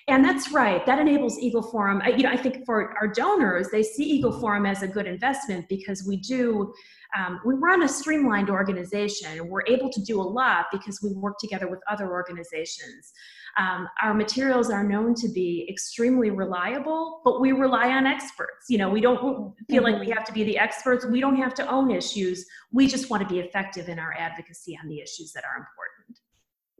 And 0.09 0.25
that's 0.25 0.53
right, 0.53 0.85
that 0.87 0.99
enables 0.99 1.39
Eagle 1.39 1.63
Forum. 1.63 2.03
I, 2.05 2.11
you 2.11 2.25
know, 2.25 2.31
I 2.31 2.37
think 2.37 2.65
for 2.65 2.95
our 2.99 3.09
donors, 3.09 3.69
they 3.71 3.83
see 3.83 4.05
Eagle 4.05 4.39
Forum 4.41 4.67
as 4.67 4.83
a 4.83 4.89
good 4.89 5.07
investment 5.07 5.69
because 5.69 6.07
we 6.07 6.17
do 6.17 6.73
um, 7.17 7.41
we 7.45 7.55
run 7.55 7.83
a 7.83 7.89
streamlined 7.89 8.51
organization. 8.51 9.49
We're 9.49 9.67
able 9.67 9.91
to 9.91 10.03
do 10.03 10.21
a 10.21 10.23
lot 10.23 10.67
because 10.73 11.01
we 11.03 11.13
work 11.13 11.39
together 11.39 11.69
with 11.69 11.81
other 11.91 12.11
organizations. 12.11 13.13
Um, 13.57 13.89
our 14.03 14.15
materials 14.15 14.69
are 14.71 14.83
known 14.83 15.15
to 15.15 15.29
be 15.29 15.67
extremely 15.71 16.31
reliable, 16.31 17.21
but 17.25 17.41
we 17.41 17.53
rely 17.53 17.93
on 17.93 18.05
experts. 18.05 18.67
You 18.69 18.79
know, 18.79 18.91
we 18.91 19.01
don't 19.01 19.55
feel 19.71 19.85
like 19.85 20.01
we 20.01 20.07
mm-hmm. 20.07 20.13
have 20.13 20.25
to 20.25 20.33
be 20.33 20.43
the 20.43 20.59
experts. 20.59 21.07
We 21.07 21.21
don't 21.21 21.37
have 21.37 21.55
to 21.55 21.71
own 21.71 21.93
issues. 21.93 22.45
We 22.73 22.89
just 22.89 23.11
want 23.11 23.23
to 23.23 23.33
be 23.33 23.39
effective 23.39 23.89
in 23.89 24.01
our 24.01 24.13
advocacy 24.19 24.77
on 24.83 24.89
the 24.89 25.01
issues 25.01 25.33
that 25.35 25.45
are 25.45 25.57
important. 25.57 25.94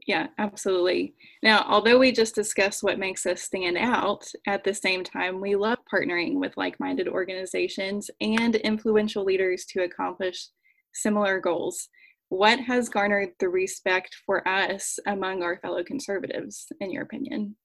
Yeah, 0.05 0.27
absolutely. 0.37 1.15
Now, 1.41 1.65
although 1.67 1.97
we 1.97 2.11
just 2.11 2.35
discussed 2.35 2.83
what 2.83 2.99
makes 2.99 3.25
us 3.25 3.41
stand 3.41 3.75
out, 3.75 4.23
at 4.45 4.63
the 4.63 4.73
same 4.73 5.03
time, 5.03 5.41
we 5.41 5.55
love 5.55 5.79
partnering 5.91 6.35
with 6.35 6.55
like 6.57 6.79
minded 6.79 7.07
organizations 7.07 8.11
and 8.21 8.55
influential 8.55 9.23
leaders 9.23 9.65
to 9.69 9.83
accomplish 9.83 10.47
similar 10.93 11.39
goals. 11.39 11.89
What 12.29 12.59
has 12.59 12.87
garnered 12.87 13.29
the 13.39 13.49
respect 13.49 14.15
for 14.25 14.47
us 14.47 14.99
among 15.07 15.41
our 15.41 15.57
fellow 15.57 15.83
conservatives, 15.83 16.67
in 16.79 16.91
your 16.91 17.03
opinion? 17.03 17.55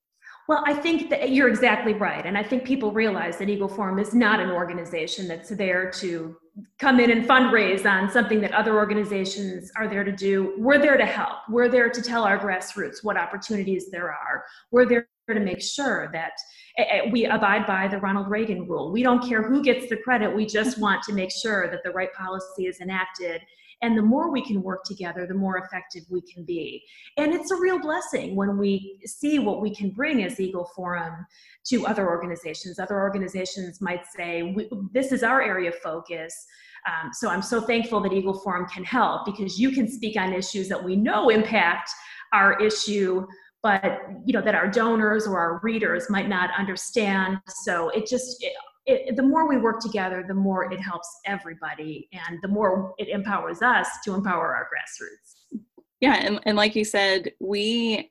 Well, 0.48 0.64
I 0.66 0.74
think 0.74 1.10
that 1.10 1.30
you're 1.30 1.48
exactly 1.48 1.92
right. 1.92 2.24
And 2.24 2.36
I 2.36 2.42
think 2.42 2.64
people 2.64 2.90
realize 2.90 3.36
that 3.38 3.48
Eagle 3.48 3.68
Forum 3.68 3.98
is 3.98 4.14
not 4.14 4.40
an 4.40 4.50
organization 4.50 5.28
that's 5.28 5.50
there 5.50 5.90
to 5.92 6.36
come 6.78 7.00
in 7.00 7.10
and 7.10 7.28
fundraise 7.28 7.84
on 7.84 8.10
something 8.10 8.40
that 8.40 8.52
other 8.52 8.74
organizations 8.76 9.70
are 9.76 9.88
there 9.88 10.04
to 10.04 10.12
do. 10.12 10.54
We're 10.58 10.78
there 10.78 10.96
to 10.96 11.06
help. 11.06 11.38
We're 11.48 11.68
there 11.68 11.90
to 11.90 12.02
tell 12.02 12.24
our 12.24 12.38
grassroots 12.38 13.02
what 13.02 13.16
opportunities 13.16 13.90
there 13.90 14.10
are. 14.10 14.44
We're 14.70 14.86
there 14.86 15.08
to 15.28 15.40
make 15.40 15.62
sure 15.62 16.10
that 16.12 16.32
eh, 16.78 16.84
eh, 16.90 17.10
we 17.10 17.26
abide 17.26 17.66
by 17.66 17.88
the 17.88 17.98
Ronald 17.98 18.28
Reagan 18.28 18.66
rule. 18.66 18.90
We 18.90 19.02
don't 19.02 19.26
care 19.26 19.42
who 19.42 19.62
gets 19.62 19.88
the 19.88 19.96
credit. 19.96 20.34
We 20.34 20.46
just 20.46 20.78
want 20.80 21.02
to 21.04 21.12
make 21.12 21.30
sure 21.30 21.70
that 21.70 21.82
the 21.84 21.90
right 21.90 22.12
policy 22.14 22.66
is 22.66 22.80
enacted 22.80 23.42
and 23.82 23.96
the 23.96 24.02
more 24.02 24.30
we 24.30 24.44
can 24.44 24.62
work 24.62 24.84
together, 24.84 25.26
the 25.26 25.34
more 25.34 25.58
effective 25.58 26.02
we 26.10 26.20
can 26.22 26.44
be. 26.44 26.82
And 27.16 27.32
it's 27.32 27.50
a 27.50 27.56
real 27.56 27.78
blessing 27.78 28.36
when 28.36 28.58
we 28.58 28.98
see 29.06 29.38
what 29.38 29.60
we 29.60 29.74
can 29.74 29.90
bring 29.90 30.22
as 30.24 30.38
Eagle 30.38 30.70
Forum 30.76 31.26
to 31.66 31.86
other 31.86 32.08
organizations. 32.08 32.78
Other 32.78 33.00
organizations 33.00 33.80
might 33.80 34.04
say, 34.06 34.54
This 34.92 35.12
is 35.12 35.22
our 35.22 35.42
area 35.42 35.70
of 35.70 35.76
focus. 35.76 36.46
Um, 36.86 37.10
so 37.12 37.28
I'm 37.28 37.42
so 37.42 37.60
thankful 37.60 38.00
that 38.00 38.12
Eagle 38.12 38.38
Forum 38.40 38.66
can 38.66 38.84
help 38.84 39.26
because 39.26 39.58
you 39.58 39.70
can 39.70 39.88
speak 39.88 40.18
on 40.18 40.32
issues 40.32 40.68
that 40.68 40.82
we 40.82 40.96
know 40.96 41.28
impact 41.28 41.90
our 42.32 42.58
issue 42.60 43.26
but 43.62 44.00
you 44.24 44.32
know 44.32 44.40
that 44.40 44.54
our 44.54 44.68
donors 44.68 45.26
or 45.26 45.38
our 45.38 45.60
readers 45.62 46.08
might 46.08 46.28
not 46.28 46.50
understand 46.56 47.38
so 47.46 47.90
it 47.90 48.06
just 48.06 48.42
it, 48.42 48.52
it, 48.90 49.16
the 49.16 49.22
more 49.22 49.48
we 49.48 49.56
work 49.56 49.80
together 49.80 50.24
the 50.26 50.34
more 50.34 50.72
it 50.72 50.80
helps 50.80 51.08
everybody 51.26 52.08
and 52.12 52.38
the 52.42 52.48
more 52.48 52.94
it 52.98 53.08
empowers 53.08 53.62
us 53.62 53.88
to 54.04 54.14
empower 54.14 54.54
our 54.54 54.68
grassroots 54.68 55.60
yeah 56.00 56.16
and, 56.16 56.40
and 56.46 56.56
like 56.56 56.74
you 56.74 56.84
said 56.84 57.30
we 57.40 58.10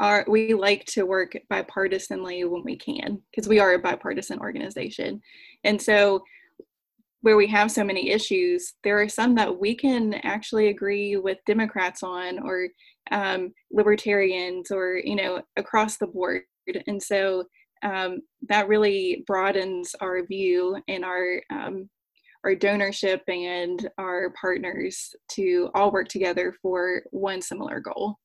are 0.00 0.24
we 0.28 0.54
like 0.54 0.84
to 0.86 1.04
work 1.04 1.36
bipartisanly 1.50 2.48
when 2.48 2.62
we 2.64 2.76
can 2.76 3.20
because 3.30 3.48
we 3.48 3.60
are 3.60 3.74
a 3.74 3.78
bipartisan 3.78 4.38
organization 4.40 5.20
and 5.64 5.80
so 5.80 6.22
where 7.24 7.38
we 7.38 7.46
have 7.46 7.70
so 7.70 7.82
many 7.82 8.10
issues, 8.10 8.74
there 8.82 9.00
are 9.00 9.08
some 9.08 9.34
that 9.34 9.58
we 9.58 9.74
can 9.74 10.12
actually 10.24 10.68
agree 10.68 11.16
with 11.16 11.38
Democrats 11.46 12.02
on 12.02 12.38
or 12.40 12.68
um, 13.12 13.50
libertarians 13.72 14.70
or, 14.70 15.00
you 15.02 15.16
know, 15.16 15.40
across 15.56 15.96
the 15.96 16.06
board. 16.06 16.42
And 16.86 17.02
so 17.02 17.44
um, 17.84 18.20
that 18.48 18.68
really 18.68 19.22
broadens 19.26 19.94
our 20.00 20.26
view 20.26 20.76
and 20.88 21.04
our 21.04 21.40
um, 21.50 21.88
our 22.44 22.54
donorship 22.54 23.20
and 23.28 23.88
our 23.96 24.34
partners 24.38 25.14
to 25.30 25.70
all 25.74 25.90
work 25.90 26.08
together 26.08 26.54
for 26.60 27.02
one 27.10 27.40
similar 27.40 27.80
goal. 27.80 28.18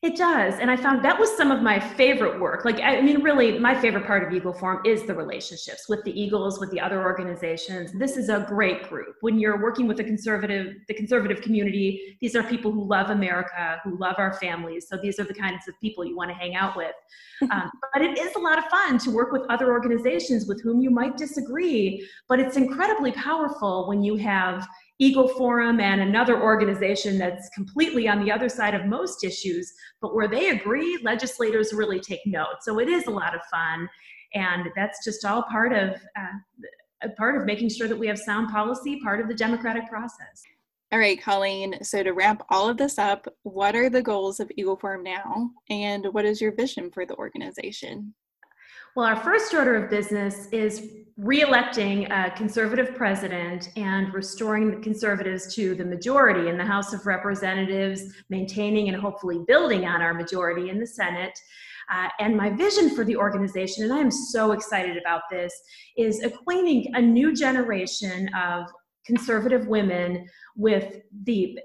It 0.00 0.16
does. 0.16 0.54
And 0.60 0.70
I 0.70 0.76
found 0.76 1.04
that 1.04 1.18
was 1.18 1.36
some 1.36 1.50
of 1.50 1.60
my 1.60 1.80
favorite 1.80 2.38
work. 2.38 2.64
Like, 2.64 2.78
I 2.80 3.00
mean, 3.00 3.20
really, 3.20 3.58
my 3.58 3.74
favorite 3.74 4.06
part 4.06 4.22
of 4.22 4.32
Eagle 4.32 4.52
Forum 4.52 4.80
is 4.84 5.02
the 5.02 5.14
relationships 5.14 5.88
with 5.88 6.04
the 6.04 6.12
Eagles, 6.12 6.60
with 6.60 6.70
the 6.70 6.78
other 6.78 7.02
organizations. 7.02 7.90
This 7.92 8.16
is 8.16 8.28
a 8.28 8.46
great 8.48 8.88
group. 8.88 9.16
When 9.22 9.40
you're 9.40 9.60
working 9.60 9.88
with 9.88 9.96
the 9.96 10.04
conservative, 10.04 10.76
the 10.86 10.94
conservative 10.94 11.40
community, 11.40 12.16
these 12.20 12.36
are 12.36 12.44
people 12.44 12.70
who 12.70 12.86
love 12.88 13.10
America, 13.10 13.80
who 13.82 13.98
love 13.98 14.14
our 14.18 14.34
families. 14.34 14.86
So 14.88 14.96
these 14.96 15.18
are 15.18 15.24
the 15.24 15.34
kinds 15.34 15.66
of 15.66 15.74
people 15.80 16.04
you 16.04 16.16
want 16.16 16.30
to 16.30 16.36
hang 16.36 16.54
out 16.54 16.76
with. 16.76 16.94
Um, 17.52 17.70
but 17.94 18.02
it 18.02 18.18
is 18.18 18.34
a 18.34 18.40
lot 18.40 18.58
of 18.58 18.64
fun 18.64 18.98
to 18.98 19.12
work 19.12 19.30
with 19.30 19.42
other 19.48 19.70
organizations 19.70 20.48
with 20.48 20.60
whom 20.60 20.80
you 20.80 20.90
might 20.90 21.16
disagree. 21.16 22.04
But 22.28 22.40
it's 22.40 22.56
incredibly 22.56 23.12
powerful 23.12 23.86
when 23.86 24.02
you 24.02 24.16
have 24.16 24.66
Eagle 24.98 25.28
Forum 25.28 25.80
and 25.80 26.00
another 26.00 26.42
organization 26.42 27.18
that's 27.18 27.48
completely 27.50 28.08
on 28.08 28.24
the 28.24 28.32
other 28.32 28.48
side 28.48 28.74
of 28.74 28.86
most 28.86 29.22
issues, 29.22 29.72
but 30.00 30.14
where 30.14 30.28
they 30.28 30.50
agree, 30.50 30.98
legislators 31.02 31.72
really 31.72 32.00
take 32.00 32.20
note. 32.26 32.62
So 32.62 32.80
it 32.80 32.88
is 32.88 33.06
a 33.06 33.10
lot 33.10 33.34
of 33.34 33.40
fun, 33.50 33.88
and 34.34 34.68
that's 34.74 35.04
just 35.04 35.24
all 35.24 35.44
part 35.44 35.72
of 35.72 35.90
uh, 36.18 37.08
part 37.16 37.36
of 37.36 37.46
making 37.46 37.68
sure 37.68 37.86
that 37.86 37.98
we 37.98 38.08
have 38.08 38.18
sound 38.18 38.48
policy, 38.50 39.00
part 39.00 39.20
of 39.20 39.28
the 39.28 39.34
democratic 39.34 39.88
process. 39.88 40.42
All 40.90 40.98
right, 40.98 41.20
Colleen. 41.20 41.76
So 41.84 42.02
to 42.02 42.12
wrap 42.12 42.42
all 42.48 42.68
of 42.68 42.76
this 42.78 42.98
up, 42.98 43.28
what 43.42 43.76
are 43.76 43.90
the 43.90 44.02
goals 44.02 44.40
of 44.40 44.50
Eagle 44.56 44.76
Forum 44.76 45.04
now, 45.04 45.50
and 45.70 46.06
what 46.12 46.24
is 46.24 46.40
your 46.40 46.54
vision 46.54 46.90
for 46.90 47.06
the 47.06 47.16
organization? 47.16 48.14
Well, 48.98 49.06
our 49.06 49.22
first 49.22 49.54
order 49.54 49.76
of 49.76 49.88
business 49.88 50.48
is 50.50 50.90
reelecting 51.20 52.10
a 52.10 52.32
conservative 52.32 52.96
president 52.96 53.68
and 53.76 54.12
restoring 54.12 54.72
the 54.72 54.78
conservatives 54.78 55.54
to 55.54 55.76
the 55.76 55.84
majority 55.84 56.48
in 56.48 56.58
the 56.58 56.64
House 56.64 56.92
of 56.92 57.06
Representatives, 57.06 58.12
maintaining 58.28 58.88
and 58.88 59.00
hopefully 59.00 59.44
building 59.46 59.86
on 59.86 60.02
our 60.02 60.12
majority 60.12 60.68
in 60.68 60.80
the 60.80 60.86
Senate. 60.86 61.38
Uh, 61.88 62.08
and 62.18 62.36
my 62.36 62.50
vision 62.50 62.92
for 62.96 63.04
the 63.04 63.14
organization, 63.14 63.84
and 63.84 63.92
I 63.92 63.98
am 63.98 64.10
so 64.10 64.50
excited 64.50 64.96
about 64.96 65.22
this, 65.30 65.54
is 65.96 66.24
acquainting 66.24 66.92
a 66.96 67.00
new 67.00 67.32
generation 67.32 68.28
of 68.34 68.66
conservative 69.06 69.68
women 69.68 70.26
with 70.56 71.02
the 71.22 71.56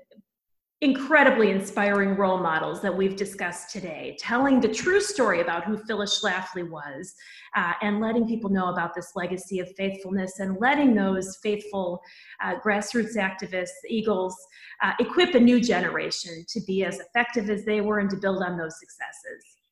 incredibly 0.83 1.49
inspiring 1.49 2.13
role 2.17 2.37
models 2.37 2.81
that 2.81 2.93
we've 2.93 3.15
discussed 3.15 3.71
today, 3.71 4.17
telling 4.19 4.59
the 4.59 4.67
true 4.67 4.99
story 4.99 5.39
about 5.39 5.63
who 5.63 5.77
Phyllis 5.77 6.21
Schlafly 6.21 6.69
was, 6.69 7.15
uh, 7.55 7.71
and 7.81 8.01
letting 8.01 8.27
people 8.27 8.49
know 8.49 8.67
about 8.67 8.93
this 8.93 9.13
legacy 9.15 9.61
of 9.61 9.73
faithfulness, 9.77 10.39
and 10.39 10.57
letting 10.59 10.93
those 10.93 11.37
faithful 11.41 12.01
uh, 12.43 12.55
grassroots 12.55 13.15
activists, 13.15 13.69
Eagles, 13.87 14.35
uh, 14.83 14.91
equip 14.99 15.33
a 15.35 15.39
new 15.39 15.61
generation 15.61 16.43
to 16.49 16.59
be 16.67 16.83
as 16.83 16.99
effective 16.99 17.49
as 17.49 17.63
they 17.63 17.79
were 17.79 17.99
and 17.99 18.09
to 18.09 18.17
build 18.17 18.43
on 18.43 18.57
those 18.57 18.77
successes. 18.77 19.62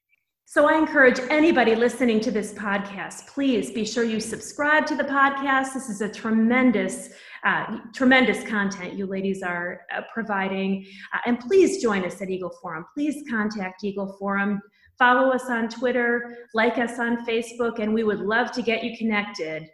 So 0.53 0.67
I 0.67 0.77
encourage 0.77 1.17
anybody 1.29 1.75
listening 1.75 2.19
to 2.19 2.29
this 2.29 2.51
podcast, 2.51 3.25
please 3.27 3.71
be 3.71 3.85
sure 3.85 4.03
you 4.03 4.19
subscribe 4.19 4.85
to 4.87 4.97
the 4.97 5.03
podcast. 5.05 5.73
This 5.73 5.87
is 5.87 6.01
a 6.01 6.09
tremendous, 6.09 7.11
uh, 7.45 7.77
tremendous 7.95 8.45
content 8.45 8.95
you 8.95 9.05
ladies 9.05 9.43
are 9.43 9.83
uh, 9.95 10.01
providing. 10.13 10.85
Uh, 11.13 11.19
and 11.25 11.39
please 11.39 11.81
join 11.81 12.03
us 12.03 12.21
at 12.21 12.29
Eagle 12.29 12.53
Forum. 12.61 12.83
Please 12.93 13.23
contact 13.29 13.81
Eagle 13.85 14.17
Forum. 14.19 14.61
Follow 14.99 15.31
us 15.31 15.45
on 15.45 15.69
Twitter, 15.69 16.35
like 16.53 16.77
us 16.77 16.99
on 16.99 17.25
Facebook, 17.25 17.79
and 17.79 17.93
we 17.93 18.03
would 18.03 18.19
love 18.19 18.51
to 18.51 18.61
get 18.61 18.83
you 18.83 18.97
connected. 18.97 19.69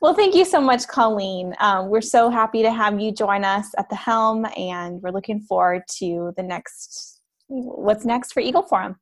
Well, 0.00 0.14
thank 0.14 0.34
you 0.34 0.44
so 0.44 0.60
much, 0.60 0.88
Colleen. 0.88 1.54
Um, 1.60 1.90
we're 1.90 2.00
so 2.00 2.28
happy 2.28 2.62
to 2.62 2.72
have 2.72 2.98
you 2.98 3.12
join 3.12 3.44
us 3.44 3.68
at 3.78 3.88
the 3.88 3.94
helm, 3.94 4.48
and 4.56 5.00
we're 5.00 5.12
looking 5.12 5.42
forward 5.42 5.82
to 5.98 6.32
the 6.36 6.42
next, 6.42 7.20
what's 7.46 8.04
next 8.04 8.32
for 8.32 8.40
Eagle 8.40 8.62
Forum. 8.64 8.96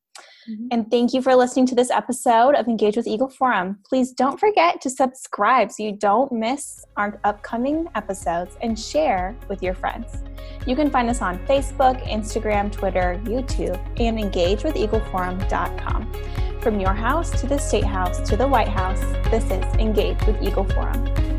Mm-hmm. 0.49 0.69
And 0.71 0.91
thank 0.91 1.13
you 1.13 1.23
for 1.23 1.35
listening 1.35 1.67
to 1.67 1.75
this 1.75 1.91
episode 1.91 2.55
of 2.55 2.67
Engage 2.69 2.97
with 2.97 3.07
Eagle 3.07 3.29
Forum. 3.29 3.79
Please 3.89 4.13
don't 4.13 4.39
forget 4.39 4.81
to 4.83 4.91
subscribe 4.91 5.71
so 5.71 5.83
you 5.83 5.93
don't 5.93 6.33
miss 6.33 6.85
our 6.97 7.21
upcoming 7.25 7.89
episodes 7.95 8.57
and 8.63 8.79
share 8.79 9.37
with 9.49 9.63
your 9.63 9.75
friends. 9.75 10.23
You 10.67 10.77
can 10.77 10.91
find 10.91 11.09
us 11.09 11.23
on 11.23 11.39
Facebook, 11.47 12.03
Instagram, 12.09 12.73
Twitter, 12.73 13.21
YouTube, 13.25 13.79
and 14.01 14.19
engagewithEagleForum.com. 14.19 16.13
From 16.61 16.79
your 16.79 16.93
house 16.93 17.31
to 17.41 17.47
the 17.47 17.59
State 17.59 17.85
House 17.85 18.21
to 18.29 18.37
the 18.37 18.47
White 18.47 18.69
House, 18.69 19.01
this 19.31 19.45
is 19.45 19.65
Engage 19.77 20.23
with 20.27 20.43
Eagle 20.43 20.65
Forum. 20.65 21.30